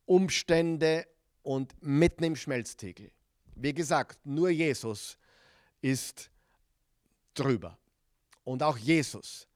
[0.06, 1.06] Umstände
[1.42, 3.10] und mitten im Schmelztiegel.
[3.54, 5.18] Wie gesagt, nur Jesus
[5.80, 6.30] ist
[7.34, 7.76] drüber.
[8.44, 9.46] Und auch Jesus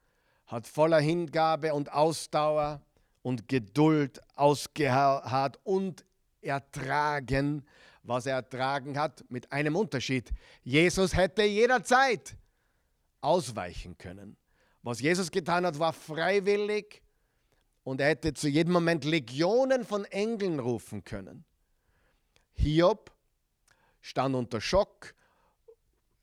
[0.46, 2.80] hat voller Hingabe und Ausdauer
[3.22, 6.04] und Geduld ausgeharrt und
[6.42, 7.64] ertragen,
[8.02, 10.30] was er ertragen hat, mit einem Unterschied.
[10.62, 12.37] Jesus hätte jederzeit
[13.20, 14.37] ausweichen können.
[14.82, 17.02] Was Jesus getan hat, war freiwillig
[17.82, 21.44] und er hätte zu jedem Moment Legionen von Engeln rufen können.
[22.52, 23.10] Hiob
[24.02, 25.14] stand unter Schock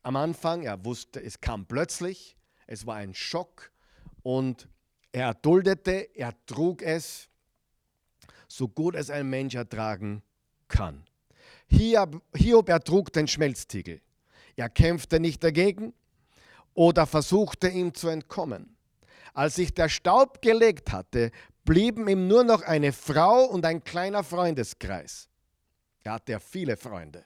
[0.02, 2.36] am Anfang, er wusste, es kam plötzlich,
[2.66, 3.70] es war ein Schock
[4.22, 4.68] und
[5.12, 7.28] er erduldete, er trug es,
[8.48, 10.22] so gut es ein Mensch ertragen
[10.68, 11.04] kann.
[11.68, 14.00] Hiob, Hiob ertrug den Schmelztiegel.
[14.56, 15.94] Er kämpfte nicht dagegen
[16.74, 18.76] oder versuchte ihm zu entkommen.
[19.34, 21.30] Als sich der Staub gelegt hatte,
[21.64, 25.28] blieben ihm nur noch eine Frau und ein kleiner Freundeskreis.
[26.02, 27.24] Er hatte ja viele Freunde,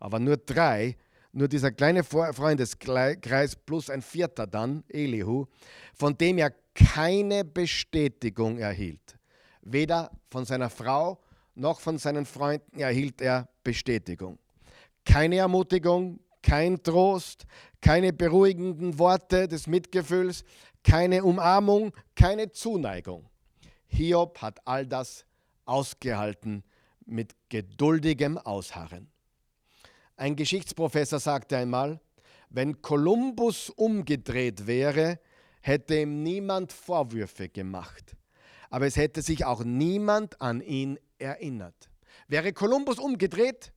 [0.00, 0.96] aber nur drei,
[1.36, 5.44] nur dieser kleine Freundeskreis plus ein vierter dann, Elihu,
[5.94, 9.18] von dem er keine Bestätigung erhielt.
[9.60, 11.20] Weder von seiner Frau
[11.54, 14.38] noch von seinen Freunden erhielt er Bestätigung.
[15.04, 17.44] Keine Ermutigung, kein Trost,
[17.82, 20.42] keine beruhigenden Worte des Mitgefühls,
[20.82, 23.28] keine Umarmung, keine Zuneigung.
[23.88, 25.26] Hiob hat all das
[25.66, 26.64] ausgehalten
[27.04, 29.10] mit geduldigem Ausharren.
[30.16, 32.00] Ein Geschichtsprofessor sagte einmal,
[32.48, 35.20] wenn Kolumbus umgedreht wäre,
[35.60, 38.16] hätte ihm niemand Vorwürfe gemacht.
[38.70, 41.90] Aber es hätte sich auch niemand an ihn erinnert.
[42.28, 43.72] Wäre Kolumbus umgedreht,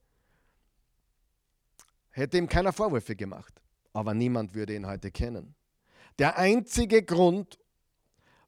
[2.10, 3.60] hätte ihm keiner Vorwürfe gemacht.
[3.92, 5.54] Aber niemand würde ihn heute kennen.
[6.18, 7.58] Der einzige Grund,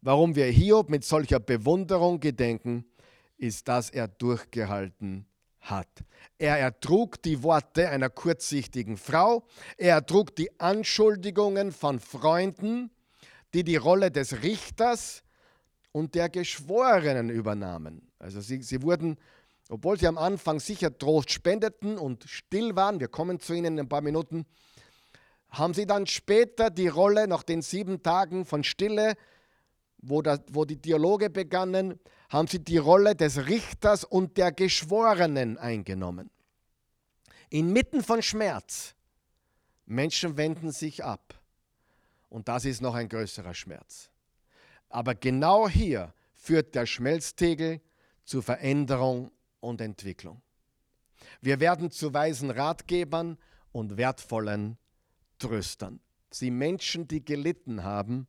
[0.00, 2.84] warum wir Hiob mit solcher Bewunderung gedenken,
[3.36, 5.26] ist, dass er durchgehalten
[5.62, 5.88] hat.
[6.38, 9.44] Er ertrug die Worte einer kurzsichtigen Frau,
[9.76, 12.90] er ertrug die Anschuldigungen von Freunden,
[13.54, 15.22] die die Rolle des Richters
[15.92, 18.10] und der Geschworenen übernahmen.
[18.18, 19.18] Also sie, sie wurden,
[19.68, 23.80] obwohl sie am Anfang sicher Trost spendeten und still waren, wir kommen zu ihnen in
[23.80, 24.46] ein paar Minuten,
[25.50, 29.14] haben sie dann später die Rolle nach den sieben Tagen von Stille,
[30.02, 35.56] wo, das, wo die Dialoge begannen, haben sie die Rolle des Richters und der Geschworenen
[35.58, 36.30] eingenommen.
[37.48, 38.94] Inmitten von Schmerz.
[39.86, 41.40] Menschen wenden sich ab.
[42.28, 44.10] Und das ist noch ein größerer Schmerz.
[44.88, 47.80] Aber genau hier führt der Schmelztegel
[48.24, 50.42] zu Veränderung und Entwicklung.
[51.40, 53.38] Wir werden zu weisen Ratgebern
[53.70, 54.78] und wertvollen
[55.38, 56.00] Tröstern.
[56.30, 58.26] Sie Menschen, die gelitten haben,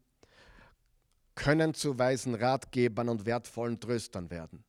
[1.35, 4.63] können zu weisen Ratgebern und wertvollen Tröstern werden.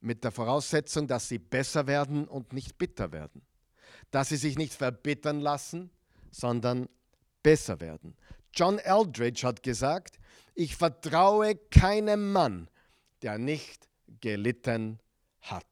[0.00, 3.42] Mit der Voraussetzung, dass sie besser werden und nicht bitter werden.
[4.10, 5.90] Dass sie sich nicht verbittern lassen,
[6.30, 6.88] sondern
[7.42, 8.16] besser werden.
[8.52, 10.18] John Eldridge hat gesagt,
[10.54, 12.68] ich vertraue keinem Mann,
[13.22, 13.88] der nicht
[14.20, 15.00] gelitten
[15.40, 15.66] hat.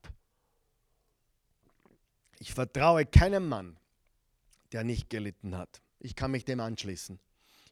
[2.39, 3.79] Ich vertraue keinem Mann,
[4.73, 5.81] der nicht gelitten hat.
[6.01, 7.21] Ich kann mich dem anschließen.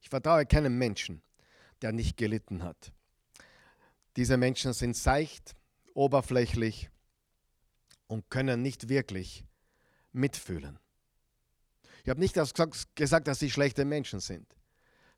[0.00, 1.22] Ich vertraue keinem Menschen,
[1.82, 2.92] der nicht gelitten hat.
[4.16, 5.54] Diese Menschen sind seicht,
[5.94, 6.90] oberflächlich
[8.06, 9.44] und können nicht wirklich
[10.12, 10.78] mitfühlen.
[12.02, 12.34] Ich habe nicht
[12.94, 14.46] gesagt, dass sie schlechte Menschen sind.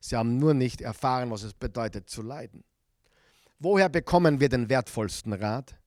[0.00, 2.64] Sie haben nur nicht erfahren, was es bedeutet zu leiden.
[3.58, 5.78] Woher bekommen wir den wertvollsten Rat?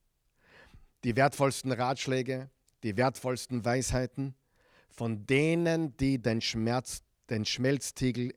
[1.03, 2.49] Die wertvollsten Ratschläge,
[2.83, 4.35] die wertvollsten Weisheiten
[4.89, 8.33] von denen, die den Schmerz, den Schmelztiegel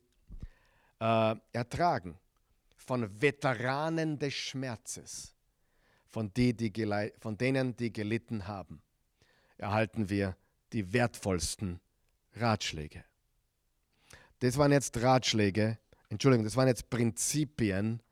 [1.01, 2.18] äh, ertragen,
[2.88, 5.35] von Veteranen des Schmerzes,
[6.07, 6.72] von, die, die
[7.18, 8.81] von denen, die gelitten haben,
[9.59, 10.38] erhalten wir
[10.72, 11.81] die wertvollsten
[12.37, 13.05] Ratschläge.
[14.38, 15.77] Das waren jetzt Ratschläge,
[16.09, 18.03] Entschuldigung, das waren jetzt Prinzipien,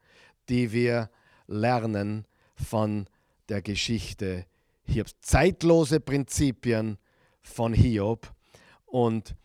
[0.51, 1.09] die wir
[1.47, 3.09] lernen von
[3.49, 4.45] der Geschichte
[4.85, 5.17] Hiobs.
[5.23, 6.99] Zeitlose Prinzipien
[7.41, 8.31] von Hiob
[8.85, 9.37] und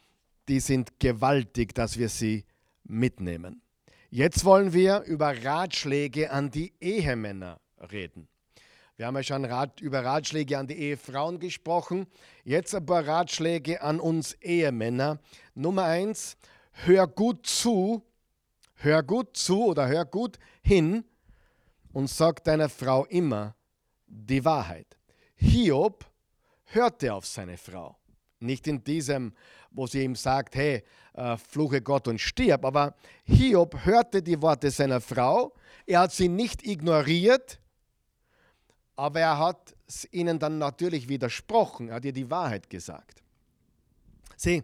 [0.49, 2.43] die sind gewaltig, dass wir sie
[2.83, 3.61] mitnehmen.
[4.13, 7.62] Jetzt wollen wir über Ratschläge an die Ehemänner
[7.93, 8.28] reden.
[8.97, 12.08] Wir haben ja schon Rat, über Ratschläge an die Ehefrauen gesprochen.
[12.43, 15.21] Jetzt ein paar Ratschläge an uns Ehemänner.
[15.56, 16.36] Nummer eins,
[16.74, 18.04] hör gut zu,
[18.74, 21.06] hör gut zu oder hör gut hin
[21.93, 23.56] und sag deiner Frau immer
[24.08, 24.97] die Wahrheit.
[25.36, 26.06] Hiob
[26.65, 27.95] hörte auf seine Frau.
[28.41, 29.34] Nicht in diesem,
[29.71, 34.69] wo sie ihm sagt, hey, äh, fluche Gott und stirb, aber Hiob hörte die Worte
[34.69, 35.53] seiner Frau,
[35.86, 37.60] er hat sie nicht ignoriert,
[38.95, 39.75] aber er hat
[40.12, 43.23] ihnen dann natürlich widersprochen, er hat ihr die Wahrheit gesagt.
[44.38, 44.63] Sieh,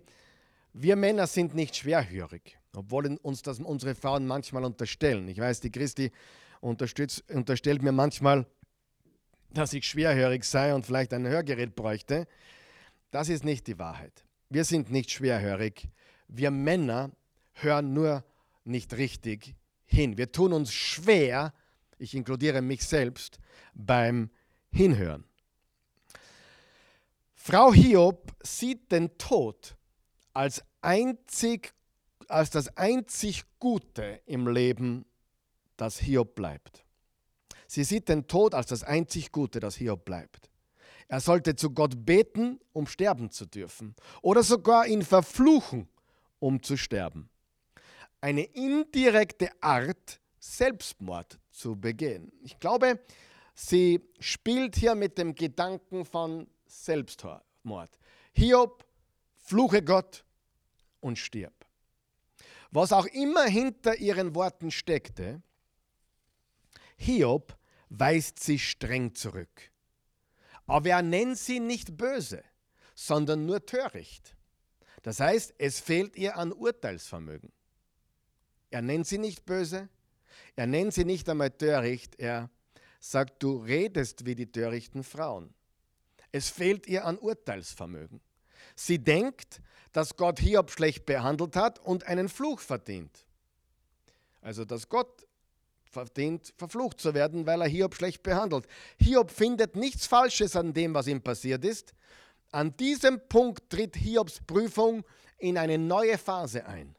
[0.74, 5.28] wir Männer sind nicht schwerhörig, obwohl uns das unsere Frauen manchmal unterstellen.
[5.28, 6.12] Ich weiß, die Christi
[6.62, 8.46] unterstellt mir manchmal,
[9.52, 12.28] dass ich schwerhörig sei und vielleicht ein Hörgerät bräuchte.
[13.12, 14.27] Das ist nicht die Wahrheit.
[14.50, 15.90] Wir sind nicht schwerhörig.
[16.28, 17.12] Wir Männer
[17.54, 18.24] hören nur
[18.64, 19.56] nicht richtig
[19.86, 20.18] hin.
[20.18, 21.54] Wir tun uns schwer,
[21.98, 23.40] ich inkludiere mich selbst,
[23.74, 24.30] beim
[24.70, 25.26] Hinhören.
[27.34, 29.78] Frau Hiob sieht den Tod
[30.34, 31.74] als, einzig,
[32.28, 35.06] als das einzig Gute im Leben,
[35.78, 36.84] das Hiob bleibt.
[37.68, 40.50] Sie sieht den Tod als das einzig Gute, das Hiob bleibt.
[41.08, 45.88] Er sollte zu Gott beten, um sterben zu dürfen, oder sogar ihn verfluchen,
[46.40, 47.30] um zu sterben.
[48.20, 52.32] Eine indirekte Art, Selbstmord zu begehen.
[52.44, 53.00] Ich glaube,
[53.54, 58.00] sie spielt hier mit dem Gedanken von Selbstmord.
[58.34, 58.86] Hiob,
[59.36, 60.26] fluche Gott
[61.00, 61.54] und stirb.
[62.72, 65.42] Was auch immer hinter ihren Worten steckte,
[66.98, 67.58] Hiob
[67.90, 69.72] weist sie streng zurück.
[70.68, 72.44] Aber er nennt sie nicht böse,
[72.94, 74.36] sondern nur töricht.
[75.02, 77.52] Das heißt, es fehlt ihr an Urteilsvermögen.
[78.70, 79.88] Er nennt sie nicht böse,
[80.56, 82.50] er nennt sie nicht einmal töricht, er
[83.00, 85.54] sagt, du redest wie die törichten Frauen.
[86.32, 88.20] Es fehlt ihr an Urteilsvermögen.
[88.76, 89.62] Sie denkt,
[89.94, 93.26] dass Gott Hiob schlecht behandelt hat und einen Fluch verdient.
[94.42, 95.27] Also, dass Gott
[95.98, 98.68] verdient, verflucht zu werden, weil er Hiob schlecht behandelt.
[99.00, 101.96] Hiob findet nichts Falsches an dem, was ihm passiert ist.
[102.52, 105.04] An diesem Punkt tritt Hiobs Prüfung
[105.40, 106.96] in eine neue Phase ein.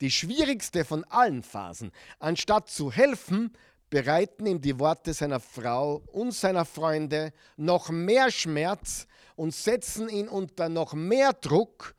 [0.00, 1.92] Die schwierigste von allen Phasen.
[2.18, 3.52] Anstatt zu helfen,
[3.90, 10.28] bereiten ihm die Worte seiner Frau und seiner Freunde noch mehr Schmerz und setzen ihn
[10.28, 11.94] unter noch mehr Druck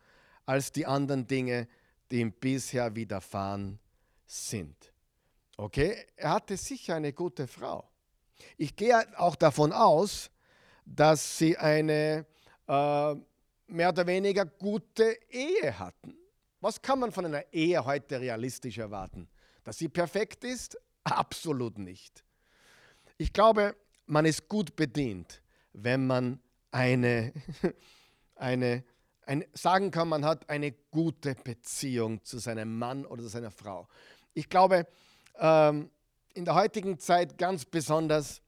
[0.48, 1.68] als die anderen Dinge,
[2.10, 3.80] die ihm bisher widerfahren
[4.26, 4.90] sind.
[5.62, 7.88] Okay, er hatte sicher eine gute Frau.
[8.58, 10.32] Ich gehe auch davon aus,
[10.88, 12.26] dass sie eine
[12.67, 13.15] äh,
[13.67, 16.17] mehr oder weniger gute Ehe hatten.
[16.62, 19.30] Was kann man von einer Ehe heute realistisch erwarten?
[19.63, 20.82] Dass sie perfekt ist?
[21.04, 22.24] Absolut nicht.
[23.19, 23.76] Ich glaube,
[24.08, 25.43] man ist gut bedient,
[25.74, 26.39] wenn man
[26.71, 27.34] eine,
[28.36, 28.84] eine,
[29.28, 33.88] ein, sagen kann, man hat eine gute Beziehung zu seinem Mann oder zu seiner Frau.
[34.34, 34.88] Ich glaube,
[35.38, 35.89] ähm,
[36.34, 38.41] in der heutigen Zeit ganz besonders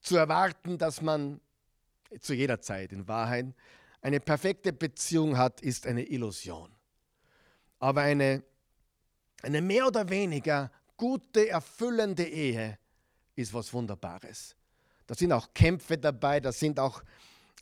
[0.00, 1.40] zu erwarten, dass man
[2.20, 3.46] zu jeder Zeit in Wahrheit
[4.00, 6.70] eine perfekte Beziehung hat, ist eine Illusion.
[7.78, 8.42] Aber eine,
[9.42, 12.78] eine mehr oder weniger gute, erfüllende Ehe
[13.34, 14.54] ist was Wunderbares.
[15.06, 17.02] Da sind auch Kämpfe dabei, da sind auch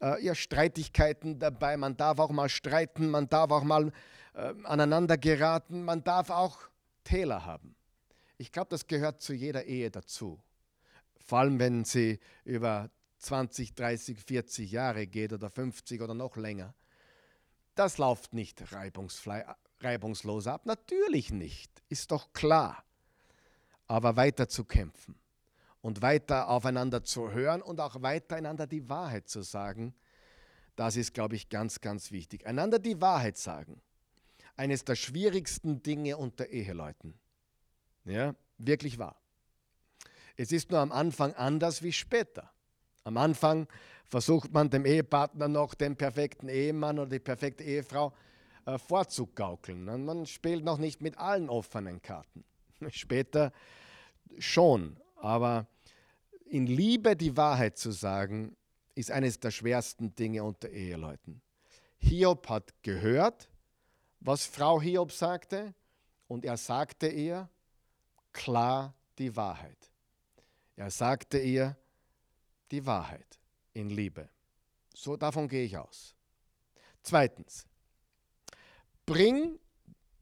[0.00, 1.76] äh, ja, Streitigkeiten dabei.
[1.76, 3.92] Man darf auch mal streiten, man darf auch mal
[4.34, 6.58] äh, aneinander geraten, man darf auch
[7.04, 7.74] Täler haben.
[8.36, 10.40] Ich glaube, das gehört zu jeder Ehe dazu.
[11.20, 16.74] Vor allem, wenn sie über 20, 30, 40 Jahre geht oder 50 oder noch länger.
[17.74, 18.62] Das läuft nicht
[19.80, 20.66] reibungslos ab.
[20.66, 22.84] Natürlich nicht, ist doch klar
[23.86, 25.14] aber weiter zu kämpfen
[25.80, 29.94] und weiter aufeinander zu hören und auch weiter einander die Wahrheit zu sagen,
[30.76, 32.46] das ist, glaube ich, ganz, ganz wichtig.
[32.46, 33.80] Einander die Wahrheit sagen.
[34.56, 37.14] Eines der schwierigsten Dinge unter Eheleuten.
[38.04, 39.16] Ja, wirklich wahr.
[40.36, 42.50] Es ist nur am Anfang anders wie später.
[43.04, 43.68] Am Anfang
[44.06, 48.12] versucht man dem Ehepartner noch den perfekten Ehemann oder die perfekte Ehefrau
[48.66, 49.84] äh, vorzugaukeln.
[49.84, 52.44] Man spielt noch nicht mit allen offenen Karten.
[52.90, 53.52] Später
[54.38, 55.66] schon, aber
[56.46, 58.56] in Liebe die Wahrheit zu sagen,
[58.94, 61.42] ist eines der schwersten Dinge unter Eheleuten.
[61.98, 63.48] Hiob hat gehört,
[64.20, 65.74] was Frau Hiob sagte,
[66.26, 67.48] und er sagte ihr
[68.34, 69.90] klar die Wahrheit.
[70.76, 71.74] Er sagte ihr
[72.70, 73.38] die Wahrheit
[73.72, 74.28] in Liebe.
[74.94, 76.14] So davon gehe ich aus.
[77.02, 77.66] Zweitens,
[79.06, 79.58] bring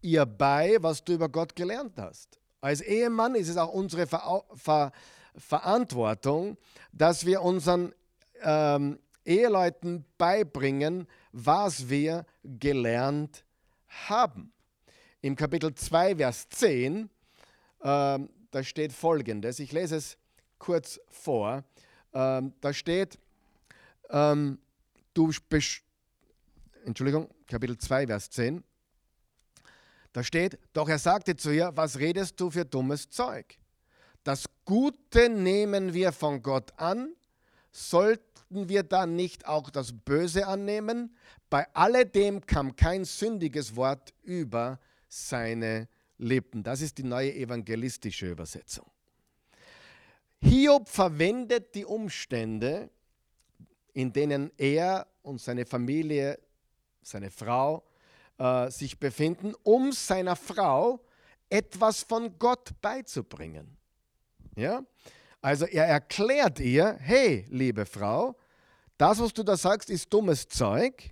[0.00, 2.38] ihr bei, was du über Gott gelernt hast.
[2.60, 4.92] Als Ehemann ist es auch unsere Ver Ver
[5.34, 6.58] Verantwortung,
[6.92, 7.94] dass wir unseren
[8.42, 13.44] ähm, Eheleuten beibringen, was wir gelernt
[14.08, 14.52] haben.
[15.22, 17.08] Im Kapitel 2, Vers 10,
[17.82, 20.16] ähm, da steht folgendes, ich lese es
[20.58, 21.64] kurz vor,
[22.12, 23.18] ähm, da steht,
[24.10, 24.58] ähm,
[25.14, 25.30] du
[26.84, 28.62] Entschuldigung, Kapitel 2, Vers 10.
[30.12, 33.56] Da steht, doch er sagte zu ihr, was redest du für dummes Zeug?
[34.24, 37.14] Das Gute nehmen wir von Gott an,
[37.70, 41.16] sollten wir dann nicht auch das Böse annehmen?
[41.48, 44.78] Bei alledem kam kein sündiges Wort über
[45.08, 45.88] seine
[46.22, 46.62] Lippen.
[46.62, 48.86] Das ist die neue evangelistische Übersetzung.
[50.40, 52.90] Hiob verwendet die Umstände,
[53.92, 56.38] in denen er und seine Familie,
[57.02, 57.84] seine Frau
[58.38, 61.00] äh, sich befinden, um seiner Frau
[61.48, 63.76] etwas von Gott beizubringen.
[64.56, 64.82] Ja?
[65.40, 68.36] Also er erklärt ihr, hey, liebe Frau,
[68.96, 71.10] das, was du da sagst, ist dummes Zeug.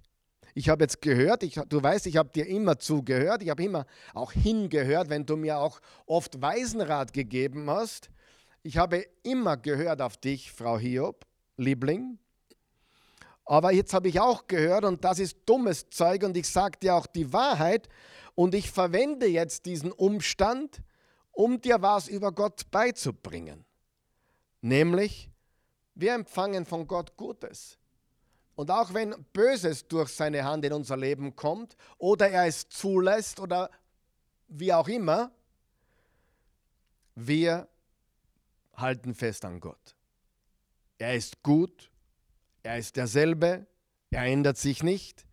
[0.55, 3.87] Ich habe jetzt gehört, ich, du weißt, ich habe dir immer zugehört, ich habe immer
[4.15, 8.11] auch hingehört, wenn du mir auch oft Weisenrat gegeben hast.
[8.63, 11.25] Ich habe immer gehört auf dich, Frau Hiob,
[11.57, 12.19] Liebling.
[13.45, 16.95] Aber jetzt habe ich auch gehört und das ist dummes Zeug und ich sage dir
[16.95, 17.89] auch die Wahrheit
[18.35, 20.83] und ich verwende jetzt diesen Umstand,
[21.33, 23.65] um dir was über Gott beizubringen.
[24.61, 25.31] Nämlich,
[25.95, 27.80] wir empfangen von Gott Gutes.
[28.61, 33.41] Und auch wenn Böses durch seine Hand in unser Leben kommt oder er es zulässt
[33.41, 33.71] oder
[34.49, 35.33] wie auch immer,
[37.15, 37.67] wir
[38.75, 39.97] halten fest an Gott.
[40.99, 41.91] Er ist gut,
[42.63, 43.67] er ist derselbe,
[44.11, 45.25] er ändert sich nicht.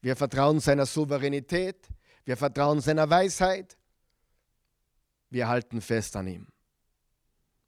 [0.00, 1.88] Wir vertrauen seiner Souveränität,
[2.24, 3.76] wir vertrauen seiner Weisheit,
[5.28, 6.46] wir halten fest an ihm.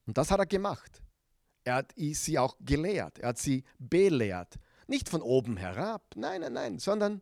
[0.07, 1.03] Und das hat er gemacht.
[1.65, 4.61] Er hat sie auch gelehrt, er hat sie belehrt.
[4.89, 7.21] Nicht von oben herab, nein, nein, nein, sondern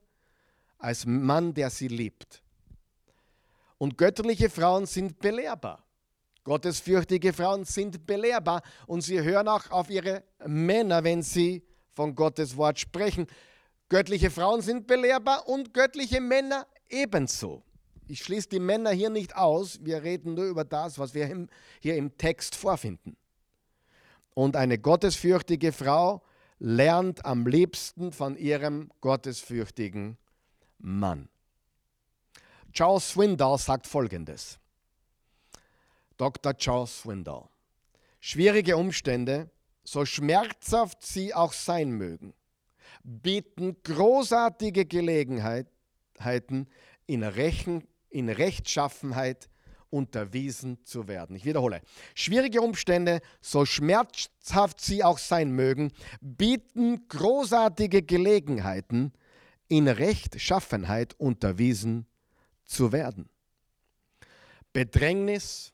[0.78, 2.42] als Mann, der sie liebt.
[3.76, 5.84] Und göttliche Frauen sind belehrbar.
[6.44, 12.56] Gottesfürchtige Frauen sind belehrbar und sie hören auch auf ihre Männer, wenn sie von Gottes
[12.56, 13.26] Wort sprechen.
[13.88, 17.64] Göttliche Frauen sind belehrbar und göttliche Männer ebenso.
[18.06, 21.48] Ich schließe die Männer hier nicht aus, wir reden nur über das, was wir
[21.80, 23.16] hier im Text vorfinden.
[24.34, 26.22] Und eine gottesfürchtige Frau
[26.58, 30.16] lernt am liebsten von ihrem gottesfürchtigen
[30.78, 31.28] Mann.
[32.72, 34.58] Charles Swindoll sagt folgendes.
[36.16, 36.56] Dr.
[36.56, 37.48] Charles Swindoll.
[38.20, 39.50] Schwierige Umstände,
[39.84, 42.34] so schmerzhaft sie auch sein mögen,
[43.02, 46.68] bieten großartige Gelegenheiten
[47.06, 49.48] in, Rechen, in Rechtschaffenheit
[49.96, 51.34] unterwiesen zu werden.
[51.34, 51.80] Ich wiederhole,
[52.14, 55.90] schwierige Umstände, so schmerzhaft sie auch sein mögen,
[56.20, 59.12] bieten großartige Gelegenheiten,
[59.68, 62.06] in Rechtschaffenheit unterwiesen
[62.64, 63.28] zu werden.
[64.72, 65.72] Bedrängnis,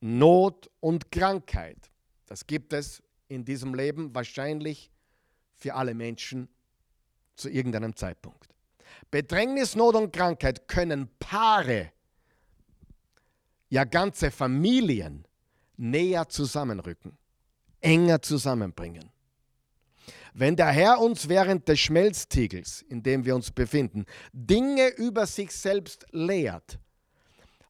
[0.00, 1.90] Not und Krankheit,
[2.26, 4.90] das gibt es in diesem Leben wahrscheinlich
[5.56, 6.48] für alle Menschen
[7.34, 8.54] zu irgendeinem Zeitpunkt.
[9.10, 11.92] Bedrängnis, Not und Krankheit können Paare
[13.68, 15.26] ja ganze Familien
[15.76, 17.18] näher zusammenrücken,
[17.80, 19.10] enger zusammenbringen.
[20.34, 25.50] Wenn der Herr uns während des Schmelztiegels, in dem wir uns befinden, Dinge über sich
[25.50, 26.78] selbst lehrt,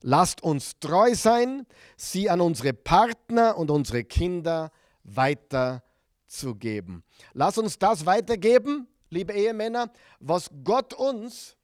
[0.01, 4.71] lasst uns treu sein, sie an unsere Partner und unsere Kinder
[5.03, 7.03] weiterzugeben.
[7.33, 11.55] Lass uns das weitergeben, liebe Ehemänner, was Gott uns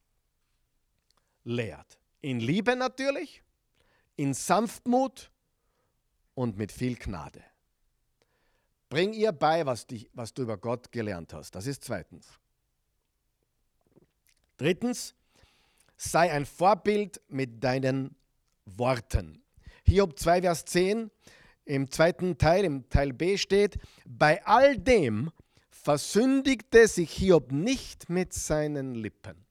[1.44, 2.00] lehrt.
[2.22, 3.44] In Liebe natürlich,
[4.16, 5.32] in Sanftmut
[6.36, 7.44] und mit viel Gnade.
[8.90, 11.56] Bring ihr bei, was, dich, was du über Gott gelernt hast.
[11.56, 12.28] Das ist zweitens.
[14.58, 15.16] Drittens,
[15.98, 18.16] sei ein Vorbild mit deinen
[18.66, 19.42] Worten.
[19.86, 21.10] Hiob 2, Vers 10,
[21.66, 25.32] im zweiten Teil, im Teil B steht, bei all dem
[25.70, 29.43] versündigte sich Hiob nicht mit seinen Lippen.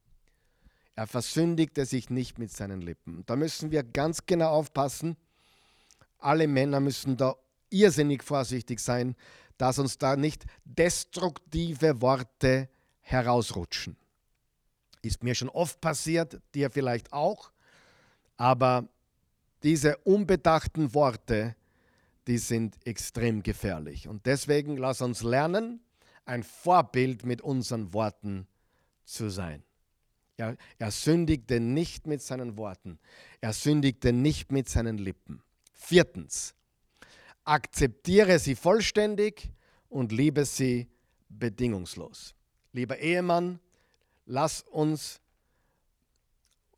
[0.94, 3.24] Er versündigte sich nicht mit seinen Lippen.
[3.26, 5.16] Da müssen wir ganz genau aufpassen.
[6.18, 7.34] Alle Männer müssen da
[7.70, 9.16] irrsinnig vorsichtig sein,
[9.56, 12.68] dass uns da nicht destruktive Worte
[13.00, 13.96] herausrutschen.
[15.00, 17.50] Ist mir schon oft passiert, dir vielleicht auch,
[18.36, 18.88] aber
[19.62, 21.56] diese unbedachten Worte,
[22.26, 24.08] die sind extrem gefährlich.
[24.08, 25.80] Und deswegen lass uns lernen,
[26.24, 28.46] ein Vorbild mit unseren Worten
[29.04, 29.64] zu sein.
[30.36, 32.98] Er, er sündigte nicht mit seinen Worten.
[33.40, 35.42] Er sündigte nicht mit seinen Lippen.
[35.72, 36.54] Viertens,
[37.44, 39.50] akzeptiere sie vollständig
[39.88, 40.88] und liebe sie
[41.28, 42.34] bedingungslos.
[42.72, 43.60] Lieber Ehemann,
[44.26, 45.20] lass uns,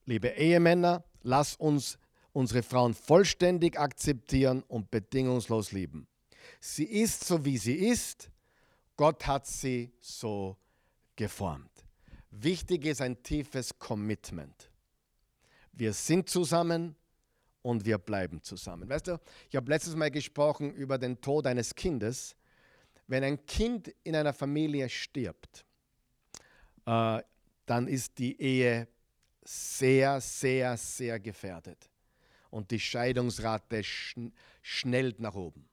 [0.07, 1.99] liebe Ehemänner, lass uns
[2.33, 6.07] unsere Frauen vollständig akzeptieren und bedingungslos lieben.
[6.61, 8.31] Sie ist so, wie sie ist.
[8.97, 10.57] Gott hat sie so
[11.17, 11.74] geformt.
[12.37, 14.68] Wichtig ist ein tiefes Commitment.
[15.72, 16.97] Wir sind zusammen
[17.62, 18.89] und wir bleiben zusammen.
[18.89, 22.35] Weißt du, ich habe letztes Mal gesprochen über den Tod eines Kindes.
[23.07, 25.64] Wenn ein Kind in einer Familie stirbt,
[26.87, 27.22] äh,
[27.66, 28.89] dann ist die Ehe
[29.45, 31.89] sehr, sehr, sehr gefährdet.
[32.51, 35.68] Und die Scheidungsrate schn schnellt nach oben.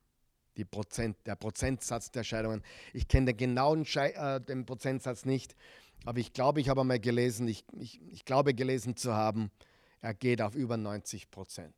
[0.66, 2.62] Prozent, der Prozentsatz der Scheidungen.
[2.94, 5.56] Ich kenne den genauen Schei äh, den Prozentsatz nicht,
[6.06, 9.52] aber ich glaube, ich habe einmal gelesen, ich, ich, ich glaube gelesen zu haben,
[10.02, 11.76] er geht auf über 90 Prozent,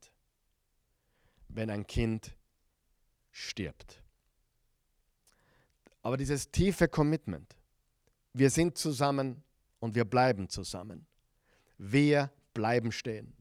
[1.50, 2.36] wenn ein Kind
[3.32, 4.02] stirbt.
[6.02, 7.56] Aber dieses tiefe Commitment,
[8.34, 9.44] wir sind zusammen
[9.80, 11.06] und wir bleiben zusammen.
[11.78, 13.34] Wir bleiben stehen.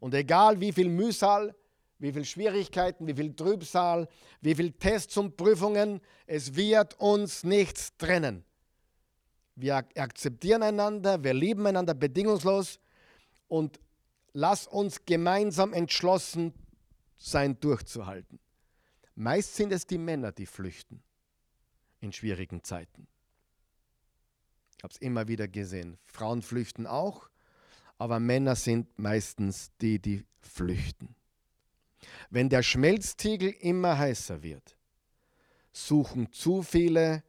[0.00, 1.54] Und egal wie viel Mühsal,
[1.98, 4.08] wie viel Schwierigkeiten, wie viel Trübsal,
[4.40, 8.44] wie viel Tests und Prüfungen, es wird uns nichts trennen.
[9.62, 12.80] Wir akzeptieren einander, wir lieben einander bedingungslos
[13.46, 13.78] und
[14.32, 16.52] lass uns gemeinsam entschlossen
[17.16, 18.40] sein, durchzuhalten.
[19.14, 21.00] Meist sind es die Männer, die flüchten
[22.00, 23.06] in schwierigen Zeiten.
[24.78, 25.96] Ich habe es immer wieder gesehen.
[26.06, 27.30] Frauen flüchten auch,
[27.98, 31.14] aber Männer sind meistens die, die flüchten.
[32.30, 34.76] Wenn der Schmelztiegel immer heißer wird,
[35.70, 37.22] suchen zu viele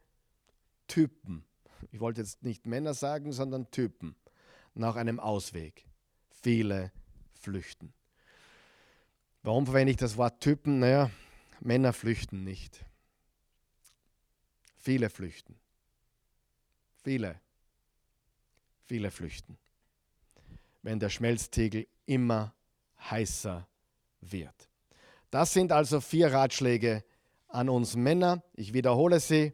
[0.88, 1.46] Typen,
[1.94, 4.16] ich wollte jetzt nicht Männer sagen, sondern Typen,
[4.74, 5.86] nach einem Ausweg.
[6.32, 6.92] Viele
[7.36, 7.94] flüchten.
[9.44, 10.80] Warum verwende ich das Wort Typen?
[10.80, 11.12] Naja,
[11.60, 12.84] Männer flüchten nicht.
[14.76, 15.60] Viele flüchten.
[17.04, 17.40] Viele.
[18.86, 19.60] Viele flüchten.
[20.82, 22.56] Wenn der Schmelztiegel immer
[23.02, 23.68] heißer
[24.20, 24.68] wird.
[25.30, 27.04] Das sind also vier Ratschläge
[27.50, 28.42] an uns Männer.
[28.56, 29.54] Ich wiederhole sie.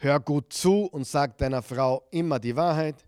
[0.00, 3.04] Hör gut zu und sag deiner Frau immer die Wahrheit.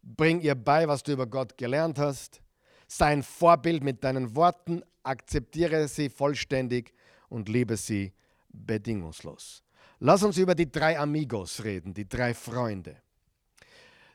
[0.00, 2.40] Bring ihr bei, was du über Gott gelernt hast.
[2.86, 4.82] Sei ein Vorbild mit deinen Worten.
[5.02, 6.94] Akzeptiere sie vollständig
[7.28, 8.12] und liebe sie
[8.50, 9.64] bedingungslos.
[9.98, 13.02] Lass uns über die drei Amigos reden, die drei Freunde.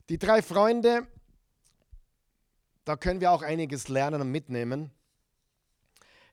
[0.07, 1.05] Die drei Freunde,
[2.85, 4.91] da können wir auch einiges lernen und mitnehmen.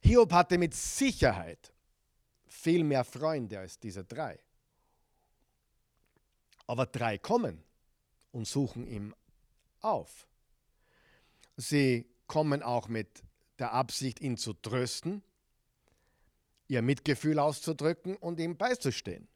[0.00, 1.72] Hiob hatte mit Sicherheit
[2.46, 4.38] viel mehr Freunde als diese drei.
[6.66, 7.62] Aber drei kommen
[8.32, 9.14] und suchen ihm
[9.80, 10.26] auf.
[11.56, 13.22] Sie kommen auch mit
[13.58, 15.22] der Absicht, ihn zu trösten,
[16.66, 19.28] ihr Mitgefühl auszudrücken und ihm beizustehen.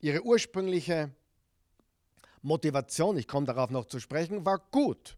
[0.00, 1.10] Ihre ursprüngliche
[2.42, 5.16] Motivation, ich komme darauf noch zu sprechen, war gut.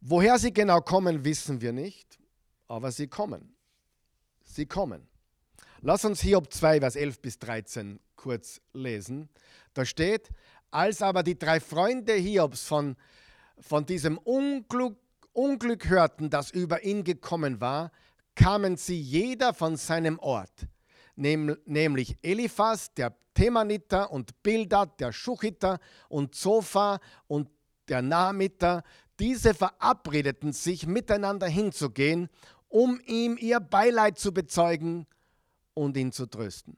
[0.00, 2.18] Woher sie genau kommen, wissen wir nicht
[2.68, 3.54] aber sie kommen.
[4.44, 5.08] Sie kommen.
[5.80, 9.30] Lass uns Hiob 2, Vers 11 bis 13 kurz lesen.
[9.72, 10.28] Da steht,
[10.70, 12.96] als aber die drei Freunde Hiobs von,
[13.58, 14.98] von diesem Unglück,
[15.32, 17.90] Unglück hörten, das über ihn gekommen war,
[18.34, 20.66] kamen sie jeder von seinem Ort,
[21.16, 25.78] nämlich Eliphas, der Themaniter, und Bildad, der Schuchiter,
[26.10, 27.48] und Zophar und
[27.88, 28.82] der Nahmiter.
[29.18, 32.28] Diese verabredeten sich, miteinander hinzugehen
[32.68, 35.06] um ihm ihr Beileid zu bezeugen
[35.74, 36.76] und ihn zu trösten.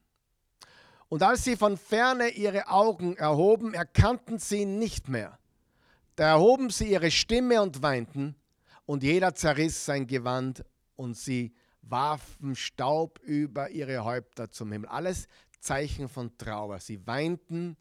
[1.11, 5.39] Und als sie von ferne ihre Augen erhoben, erkannten sie ihn nicht mehr.
[6.15, 8.37] Da erhoben sie ihre Stimme und weinten,
[8.87, 11.53] und jeder zerriss sein Gewand, und sie
[11.83, 14.89] warfen Staub über ihre Häupter zum Himmel.
[14.89, 15.27] Alles
[15.59, 16.79] Zeichen von Trauer.
[16.79, 17.77] Sie weinten,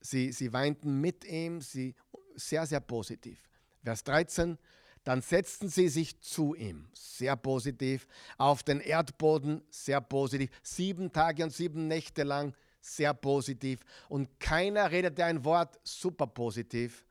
[0.00, 1.94] sie, sie weinten mit ihm, sie,
[2.34, 3.48] sehr, sehr positiv.
[3.82, 4.58] Vers 13,
[5.04, 8.06] dann setzten sie sich zu ihm, sehr positiv,
[8.38, 13.80] auf den Erdboden, sehr positiv, sieben Tage und sieben Nächte lang, sehr positiv.
[14.08, 17.04] Und keiner redete ein Wort super positiv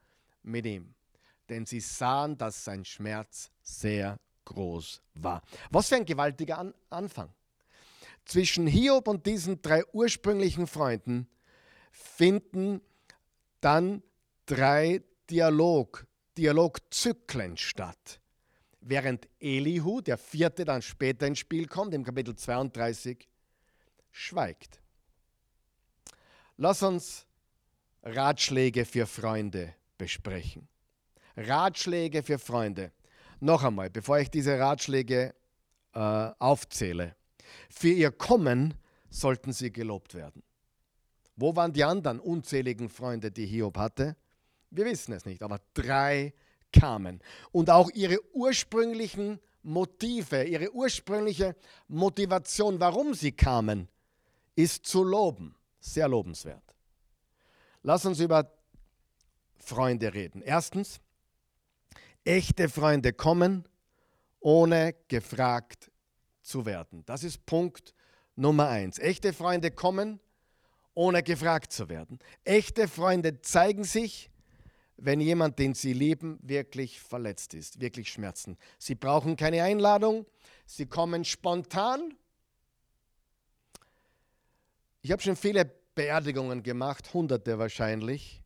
[0.43, 0.93] mit ihm,
[1.49, 5.41] denn sie sahen, dass sein Schmerz sehr groß war.
[5.69, 7.29] Was für ein gewaltiger An Anfang.
[8.25, 11.27] Zwischen Hiob und diesen drei ursprünglichen Freunden
[11.91, 12.81] finden
[13.59, 14.03] dann
[14.45, 16.05] drei Dialog
[16.37, 18.19] Dialogzyklen statt.
[18.79, 23.27] Während Elihu, der vierte, dann später ins Spiel kommt, im Kapitel 32,
[24.11, 24.81] schweigt.
[26.57, 27.25] Lass uns
[28.03, 30.67] Ratschläge für Freunde besprechen.
[31.37, 32.91] Ratschläge für Freunde.
[33.39, 35.33] Noch einmal, bevor ich diese Ratschläge
[35.93, 35.99] äh,
[36.39, 37.15] aufzähle.
[37.69, 38.73] Für ihr Kommen
[39.09, 40.43] sollten sie gelobt werden.
[41.35, 44.15] Wo waren die anderen unzähligen Freunde, die Hiob hatte?
[44.71, 46.33] Wir wissen es nicht, aber drei
[46.71, 47.21] kamen.
[47.51, 51.55] Und auch ihre ursprünglichen Motive, ihre ursprüngliche
[51.87, 53.87] Motivation, warum sie kamen,
[54.55, 55.55] ist zu loben.
[55.79, 56.63] Sehr lobenswert.
[57.83, 58.51] Lass uns über
[59.57, 60.41] Freunde reden.
[60.41, 60.99] Erstens,
[62.23, 63.67] echte Freunde kommen,
[64.39, 65.91] ohne gefragt
[66.41, 67.03] zu werden.
[67.05, 67.93] Das ist Punkt
[68.35, 68.99] Nummer eins.
[68.99, 70.19] Echte Freunde kommen,
[70.93, 72.19] ohne gefragt zu werden.
[72.43, 74.30] Echte Freunde zeigen sich,
[75.03, 78.57] wenn jemand, den sie lieben, wirklich verletzt ist, wirklich Schmerzen.
[78.77, 80.27] Sie brauchen keine Einladung,
[80.65, 82.15] sie kommen spontan.
[85.01, 88.43] Ich habe schon viele Beerdigungen gemacht, hunderte wahrscheinlich.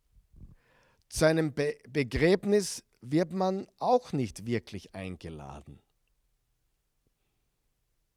[1.09, 5.79] Zu einem Be Begräbnis wird man auch nicht wirklich eingeladen.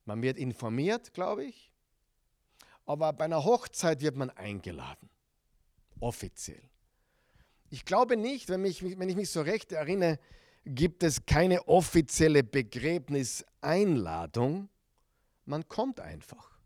[0.05, 1.73] Man wird informiert, glaube ich,
[2.87, 5.11] aber bei einer Hochzeit wird man eingeladen,
[6.01, 6.63] offiziell.
[7.71, 10.19] Ich glaube nicht, wenn, mich, wenn ich mich so recht erinnere,
[10.65, 14.71] gibt es keine offizielle Begräbniseinladung.
[15.45, 16.59] Man kommt einfach.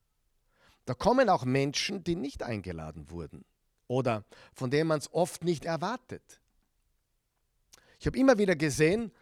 [0.84, 3.44] Da kommen auch Menschen, die nicht eingeladen wurden
[3.86, 4.24] oder
[4.54, 6.40] von denen man es oft nicht erwartet.
[8.00, 9.12] Ich habe immer wieder gesehen,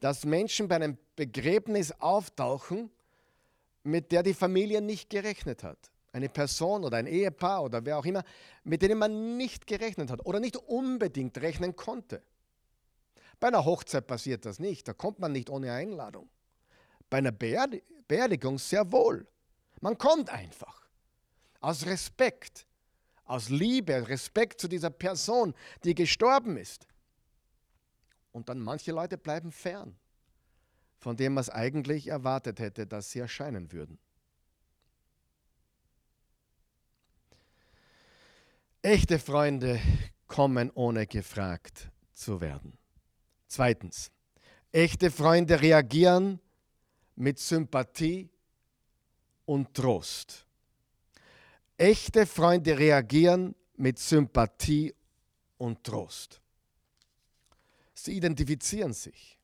[0.00, 2.90] dass Menschen bei einem Begräbnis auftauchen,
[3.82, 5.78] mit der die Familie nicht gerechnet hat.
[6.12, 8.24] Eine Person oder ein Ehepaar oder wer auch immer,
[8.64, 12.22] mit denen man nicht gerechnet hat oder nicht unbedingt rechnen konnte.
[13.40, 16.28] Bei einer Hochzeit passiert das nicht, da kommt man nicht ohne Einladung.
[17.10, 19.26] Bei einer Beerdigung sehr wohl.
[19.80, 20.88] Man kommt einfach.
[21.60, 22.66] Aus Respekt,
[23.24, 25.54] aus Liebe, Respekt zu dieser Person,
[25.84, 26.86] die gestorben ist.
[28.32, 29.96] Und dann manche Leute bleiben fern
[30.98, 33.98] von dem man es eigentlich erwartet hätte, dass sie erscheinen würden.
[38.82, 39.80] Echte Freunde
[40.28, 42.78] kommen ohne gefragt zu werden.
[43.48, 44.12] Zweitens,
[44.70, 46.38] echte Freunde reagieren
[47.16, 48.30] mit Sympathie
[49.46, 50.46] und Trost.
[51.76, 54.94] Echte Freunde reagieren mit Sympathie
[55.56, 56.40] und Trost.
[57.94, 59.40] Sie identifizieren sich.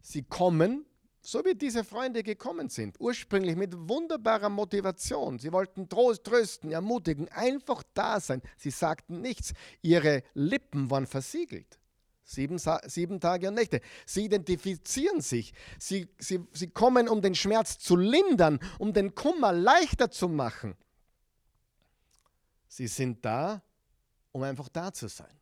[0.00, 0.84] Sie kommen,
[1.28, 5.38] so wie diese Freunde gekommen sind, ursprünglich mit wunderbarer Motivation.
[5.38, 8.40] Sie wollten Trost, trösten, ermutigen, einfach da sein.
[8.56, 9.52] Sie sagten nichts.
[9.82, 11.78] Ihre Lippen waren versiegelt.
[12.24, 13.82] Sieben, sieben Tage und Nächte.
[14.06, 15.52] Sie identifizieren sich.
[15.78, 20.78] Sie, sie, sie kommen, um den Schmerz zu lindern, um den Kummer leichter zu machen.
[22.68, 23.62] Sie sind da,
[24.32, 25.38] um einfach da zu sein.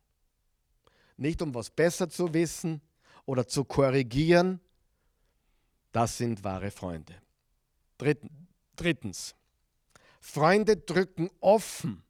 [1.15, 2.81] Nicht um was besser zu wissen,
[3.27, 4.59] oder zu korrigieren,
[5.91, 7.15] das sind wahre Freunde.
[8.75, 9.35] Drittens,
[10.19, 12.03] Freunde drücken offen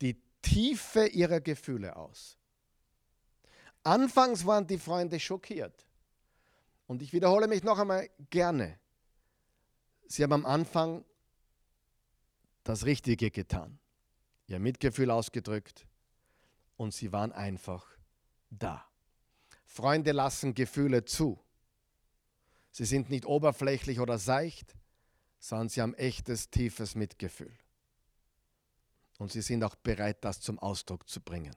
[0.00, 2.38] die Tiefe ihrer Gefühle aus.
[3.82, 5.86] Anfangs waren die Freunde schockiert.
[6.86, 8.78] Und ich wiederhole mich noch einmal gerne.
[10.06, 11.04] Sie haben am Anfang
[12.62, 13.78] das Richtige getan,
[14.46, 15.86] ihr Mitgefühl ausgedrückt
[16.76, 17.86] und sie waren einfach
[18.50, 18.86] da.
[19.64, 21.43] Freunde lassen Gefühle zu.
[22.74, 24.74] Sie sind nicht oberflächlich oder seicht,
[25.38, 27.56] sondern sie haben echtes, tiefes Mitgefühl.
[29.18, 31.54] Und sie sind auch bereit, das zum Ausdruck zu bringen.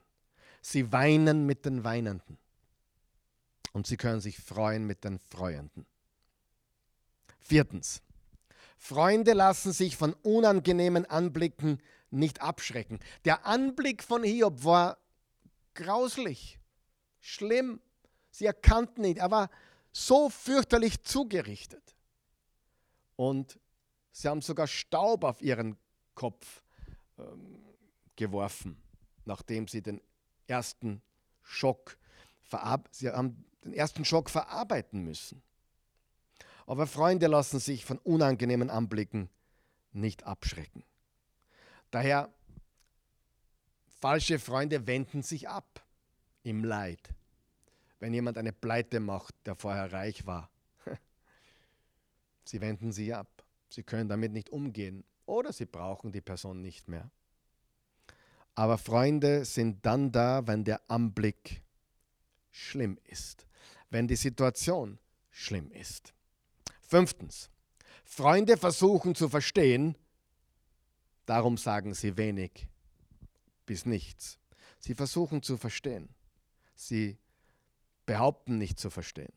[0.62, 2.38] Sie weinen mit den Weinenden.
[3.72, 5.86] Und sie können sich freuen mit den Freuenden.
[7.40, 8.00] Viertens.
[8.76, 13.00] Freunde lassen sich von unangenehmen Anblicken nicht abschrecken.
[13.24, 14.98] Der Anblick von Hiob war
[15.74, 16.60] grauslich,
[17.18, 17.80] schlimm.
[18.30, 19.16] Sie erkannten ihn.
[19.16, 19.50] Er war
[20.06, 21.96] so fürchterlich zugerichtet.
[23.16, 23.58] Und
[24.12, 25.76] sie haben sogar Staub auf ihren
[26.14, 26.62] Kopf
[27.18, 27.64] ähm,
[28.14, 28.80] geworfen,
[29.24, 30.00] nachdem sie den
[30.46, 31.02] ersten
[31.42, 31.98] Schock
[32.92, 35.42] sie haben den ersten Schock verarbeiten müssen.
[36.66, 39.28] Aber Freunde lassen sich von unangenehmen Anblicken
[39.92, 40.82] nicht abschrecken.
[41.90, 42.32] Daher,
[44.00, 45.84] falsche Freunde wenden sich ab
[46.42, 47.14] im Leid
[47.98, 50.50] wenn jemand eine Pleite macht, der vorher reich war.
[52.44, 53.44] Sie wenden sie ab.
[53.68, 57.10] Sie können damit nicht umgehen oder sie brauchen die Person nicht mehr.
[58.54, 61.62] Aber Freunde sind dann da, wenn der Anblick
[62.50, 63.46] schlimm ist,
[63.90, 64.98] wenn die Situation
[65.30, 66.14] schlimm ist.
[66.80, 67.50] Fünftens.
[68.04, 69.94] Freunde versuchen zu verstehen,
[71.26, 72.68] darum sagen sie wenig
[73.68, 74.38] bis nichts.
[74.80, 76.08] Sie versuchen zu verstehen.
[76.74, 77.18] Sie
[78.08, 79.34] behaupten nicht zu verstehen.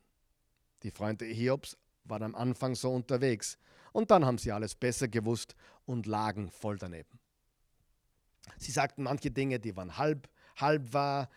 [0.84, 3.58] Die Freunde Hiobs waren am Anfang so unterwegs
[3.92, 7.20] und dann haben sie alles besser gewusst und lagen voll daneben.
[8.58, 11.30] Sie sagten manche Dinge, die waren halb, halb wahr,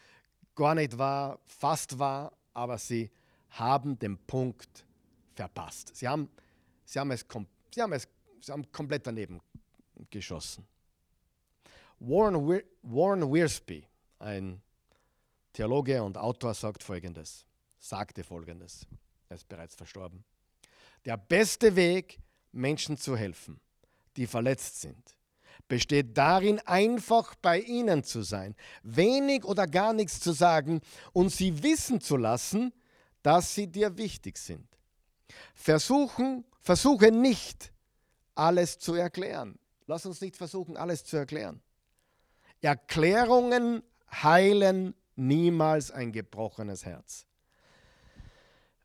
[0.55, 3.11] gar nicht wahr, fast wahr, aber sie
[3.51, 4.87] haben den Punkt
[5.35, 5.97] verpasst.
[5.97, 6.31] Sie haben,
[6.85, 7.27] sie haben, es,
[7.75, 8.07] sie haben, es,
[8.43, 9.41] sie haben komplett daneben
[10.09, 10.65] geschossen.
[11.99, 13.83] Warren, Wir Warren Wiersbe,
[14.21, 14.63] ein
[15.55, 17.47] Theologe und Autor, sagt folgendes,
[17.79, 18.87] sagte folgendes,
[19.29, 20.25] er ist bereits verstorben.
[21.05, 22.19] Der beste Weg,
[22.51, 23.61] Menschen zu helfen,
[24.17, 25.17] die verletzt sind,
[25.69, 30.81] besteht darin, einfach bei ihnen zu sein, wenig oder gar nichts zu sagen
[31.13, 32.73] und sie wissen zu lassen,
[33.23, 34.67] dass sie dir wichtig sind.
[35.55, 37.73] Versuchen, versuche nicht,
[38.35, 39.57] alles zu erklären.
[39.87, 41.63] Lass uns nicht versuchen, alles zu erklären.
[42.61, 47.27] Erklärungen heilen niemals ein gebrochenes Herz.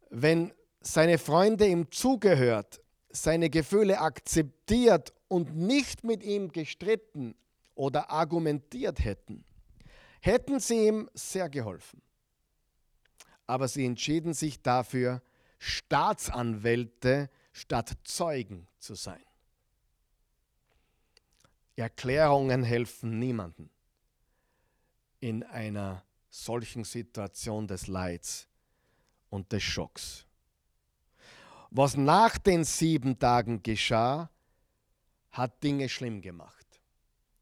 [0.09, 7.35] Wenn seine Freunde ihm zugehört, seine Gefühle akzeptiert und nicht mit ihm gestritten
[7.75, 9.43] oder argumentiert hätten,
[10.21, 12.01] hätten sie ihm sehr geholfen.
[13.47, 15.21] Aber sie entschieden sich dafür,
[15.57, 19.23] Staatsanwälte statt Zeugen zu sein.
[21.75, 23.69] Erklärungen helfen niemandem
[25.19, 28.47] in einer solchen Situation des Leids
[29.29, 30.25] und des Schocks.
[31.71, 34.29] Was nach den sieben Tagen geschah,
[35.31, 36.65] hat Dinge schlimm gemacht.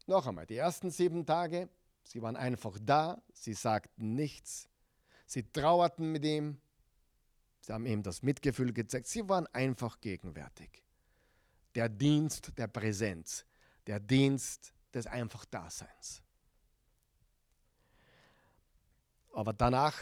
[0.06, 1.68] Noch einmal, die ersten sieben Tage,
[2.02, 4.68] sie waren einfach da, sie sagten nichts,
[5.26, 6.60] sie trauerten mit ihm,
[7.60, 10.82] sie haben ihm das Mitgefühl gezeigt, sie waren einfach gegenwärtig.
[11.74, 13.44] Der Dienst der Präsenz,
[13.86, 16.22] der Dienst des Einfach-Daseins.
[19.38, 19.94] Aber danach,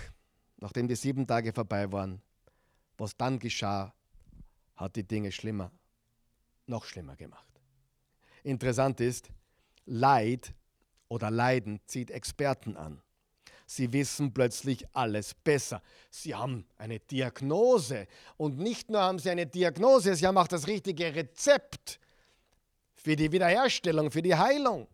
[0.57, 2.23] nachdem die sieben Tage vorbei waren,
[2.97, 3.93] was dann geschah,
[4.77, 5.71] hat die Dinge schlimmer,
[6.67, 7.61] noch schlimmer gemacht.
[8.45, 9.29] Interessant ist,
[9.85, 10.55] Leid
[11.09, 13.03] oder Leiden zieht Experten an.
[13.67, 15.83] Sie wissen plötzlich alles besser.
[16.11, 18.07] Sie haben eine Diagnose.
[18.39, 22.01] Und nicht nur haben sie eine Diagnose, sie haben auch das richtige Rezept
[22.95, 24.89] für die Wiederherstellung, für die Heilung.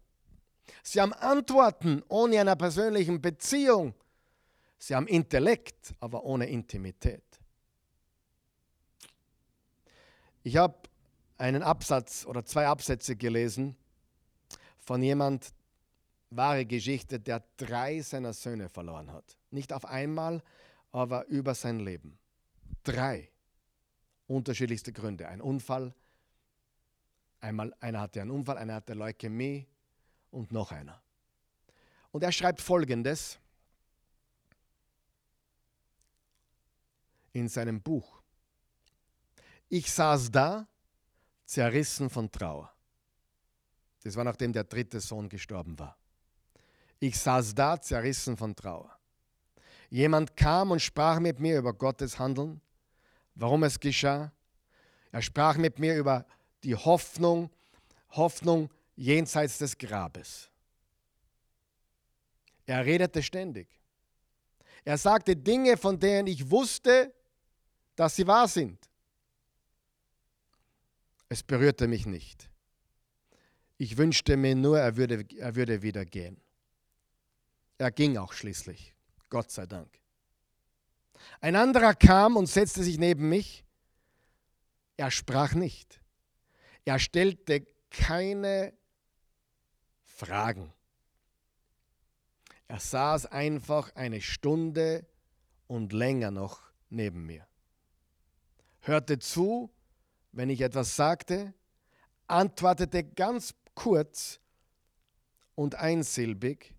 [0.83, 3.95] Sie haben Antworten ohne einer persönlichen Beziehung.
[4.83, 7.23] Sie haben Intellekt, aber ohne Intimität.
[10.43, 10.77] Ich habe
[11.39, 13.77] einen Absatz oder zwei Absätze gelesen
[14.81, 15.55] von jemand,
[16.31, 19.39] wahre Geschichte, der drei seiner Söhne verloren hat.
[19.53, 20.43] Nicht auf einmal,
[20.91, 22.19] aber über sein Leben.
[22.83, 23.31] Drei
[24.27, 25.29] unterschiedlichste Gründe.
[25.29, 25.95] Ein Unfall,
[27.39, 29.65] einmal einer hatte einen Unfall, einer hatte Leukämie
[30.33, 31.01] und noch einer.
[32.11, 33.39] Und er schreibt folgendes
[37.33, 38.23] in seinem Buch.
[39.69, 40.67] Ich saß da,
[41.45, 42.73] zerrissen von Trauer.
[44.03, 45.97] Das war nachdem der dritte Sohn gestorben war.
[46.99, 48.97] Ich saß da, zerrissen von Trauer.
[49.91, 52.61] Jemand kam und sprach mit mir über Gottes Handeln,
[53.35, 54.33] warum es geschah.
[55.11, 56.27] Er sprach mit mir über
[56.65, 57.51] die Hoffnung,
[58.11, 60.49] Hoffnung jenseits des Grabes.
[62.67, 63.69] Er redete ständig.
[64.85, 67.13] Er sagte Dinge, von denen ich wusste,
[67.97, 68.79] dass sie wahr sind.
[71.29, 72.51] Es berührte mich nicht.
[73.79, 76.41] Ich wünschte mir nur, er würde, er würde wieder gehen.
[77.79, 78.95] Er ging auch schließlich,
[79.29, 79.99] Gott sei Dank.
[81.41, 83.65] Ein anderer kam und setzte sich neben mich.
[84.97, 86.01] Er sprach nicht.
[86.85, 88.73] Er stellte keine
[90.05, 90.73] Fragen.
[92.69, 95.07] Er saß einfach eine Stunde
[95.67, 97.47] und länger noch neben mir.
[98.83, 99.71] Hörte zu
[100.33, 101.55] wenn ich etwas sagte,
[102.27, 104.41] antwortete ganz kurz
[105.55, 106.75] und einsilbig,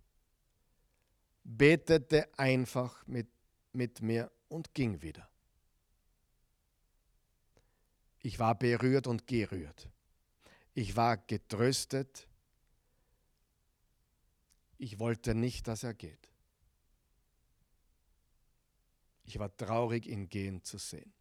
[1.44, 3.28] betete einfach mit,
[3.72, 5.30] mit mir und ging wieder.
[8.22, 9.90] Ich war berührt und gerührt.
[10.74, 12.28] Ich war getröstet.
[14.78, 16.30] Ich wollte nicht, dass er geht.
[19.26, 21.14] Ich war traurig, ihn gehen zu sehen.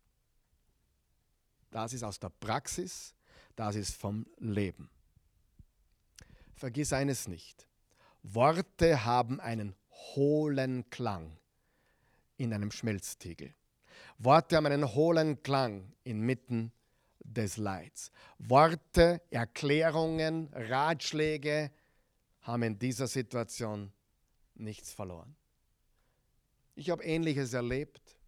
[1.73, 3.15] Das ist aus der Praxis,
[3.57, 4.91] das ist vom Leben.
[6.55, 7.67] Vergiss eines nicht.
[8.23, 9.75] Worte haben einen
[10.15, 11.37] hohlen Klang
[12.37, 13.55] in einem Schmelztiegel.
[14.19, 16.73] Worte haben einen hohlen Klang inmitten
[17.21, 18.13] des Leids.
[18.39, 21.73] Worte, Erklärungen, Ratschläge
[22.43, 23.91] haben in dieser Situation
[24.55, 25.35] nichts verloren.
[26.75, 28.19] Ich habe Ähnliches erlebt.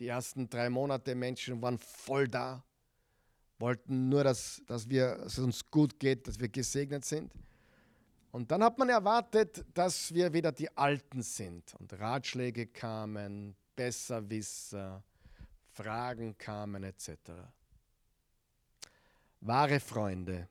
[0.00, 2.64] Die ersten drei Monate Menschen waren voll da
[3.58, 7.32] wollten nur, dass, dass, wir, dass es uns gut geht, dass wir gesegnet sind.
[8.32, 11.74] Und dann hat man erwartet, dass wir wieder die Alten sind.
[11.74, 15.04] Und Ratschläge kamen, Besserwisser,
[15.70, 17.10] Fragen kamen etc.
[19.40, 20.48] Wahre Freunde,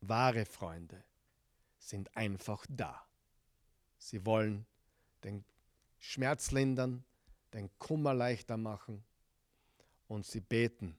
[0.00, 1.02] wahre Freunde
[1.78, 3.06] sind einfach da.
[3.98, 4.66] Sie wollen
[5.24, 5.44] den
[5.98, 7.04] Schmerz lindern,
[7.52, 9.04] den Kummer leichter machen
[10.08, 10.98] und sie beten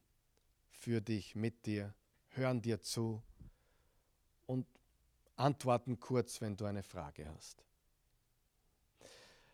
[0.83, 1.93] für dich, mit dir,
[2.31, 3.23] hören dir zu
[4.45, 4.67] und
[5.37, 7.63] antworten kurz, wenn du eine Frage hast.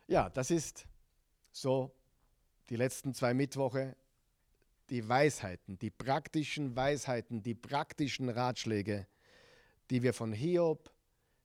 [0.07, 0.87] Ja, das ist
[1.51, 1.95] so
[2.69, 3.95] die letzten zwei Mittwoche
[4.89, 9.05] die Weisheiten, die praktischen Weisheiten, die praktischen Ratschläge,
[9.91, 10.91] die wir von Hiob,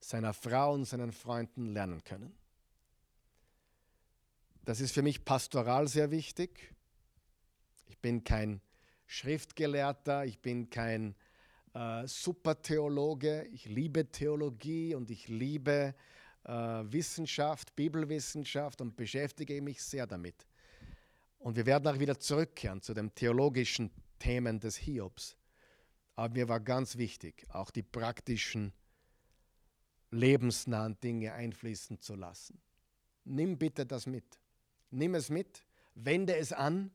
[0.01, 2.35] seiner Frau und seinen Freunden lernen können.
[4.65, 6.75] Das ist für mich pastoral sehr wichtig.
[7.87, 8.63] Ich bin kein
[9.07, 11.15] Schriftgelehrter, ich bin kein
[11.75, 15.95] äh, Supertheologe, ich liebe Theologie und ich liebe
[16.45, 20.47] äh, Wissenschaft, Bibelwissenschaft und beschäftige mich sehr damit.
[21.39, 25.37] Und wir werden auch wieder zurückkehren zu den theologischen Themen des Hiobs.
[26.17, 28.73] Aber mir war ganz wichtig, auch die praktischen,
[30.11, 32.61] lebensnahen Dinge einfließen zu lassen.
[33.25, 34.39] Nimm bitte das mit.
[34.91, 36.93] Nimm es mit, wende es an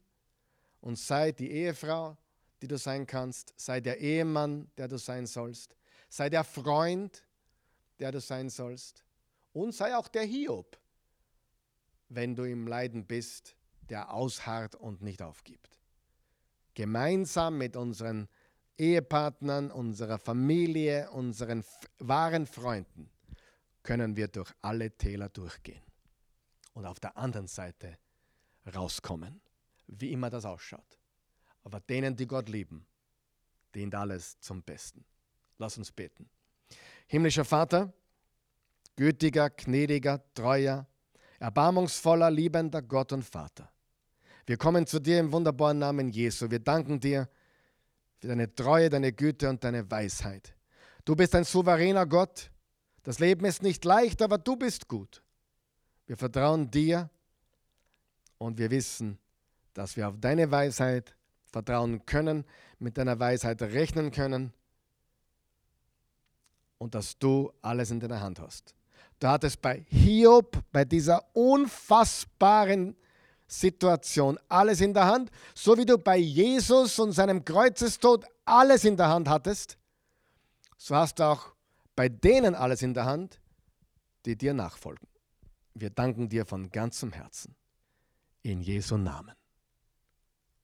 [0.81, 2.17] und sei die Ehefrau,
[2.61, 5.75] die du sein kannst, sei der Ehemann, der du sein sollst,
[6.09, 7.23] sei der Freund,
[7.99, 9.03] der du sein sollst
[9.53, 10.79] und sei auch der Hiob,
[12.09, 13.55] wenn du im Leiden bist
[13.89, 15.79] der ausharrt und nicht aufgibt.
[16.73, 18.29] Gemeinsam mit unseren
[18.77, 21.65] Ehepartnern, unserer Familie, unseren
[21.97, 23.09] wahren Freunden
[23.83, 25.81] können wir durch alle Täler durchgehen
[26.73, 27.97] und auf der anderen Seite
[28.73, 29.41] rauskommen,
[29.97, 30.99] wie immer das ausschaut.
[31.63, 32.85] Aber denen, die Gott lieben,
[33.75, 35.05] dient alles zum Besten.
[35.57, 36.29] Lass uns beten.
[37.07, 37.93] Himmlischer Vater,
[38.95, 40.87] gütiger, gnädiger, treuer,
[41.39, 43.69] erbarmungsvoller, liebender Gott und Vater.
[44.45, 46.49] Wir kommen zu dir im wunderbaren Namen Jesu.
[46.49, 47.29] Wir danken dir
[48.19, 50.55] für deine Treue, deine Güte und deine Weisheit.
[51.05, 52.51] Du bist ein souveräner Gott.
[53.03, 55.23] Das Leben ist nicht leicht, aber du bist gut.
[56.05, 57.09] Wir vertrauen dir
[58.37, 59.19] und wir wissen,
[59.73, 61.15] dass wir auf deine Weisheit
[61.51, 62.45] vertrauen können,
[62.79, 64.53] mit deiner Weisheit rechnen können
[66.77, 68.73] und dass du alles in deiner Hand hast.
[69.19, 72.95] Du hattest bei Hiob, bei dieser unfassbaren
[73.47, 78.95] Situation alles in der Hand, so wie du bei Jesus und seinem Kreuzestod alles in
[78.95, 79.77] der Hand hattest,
[80.77, 81.53] so hast du auch
[81.95, 83.41] bei denen alles in der Hand,
[84.25, 85.07] die dir nachfolgen.
[85.73, 87.55] Wir danken dir von ganzem Herzen.
[88.41, 89.38] In Jesu Namen.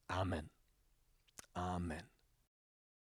[0.10, 0.50] Amen.
[1.56, 2.15] Amen.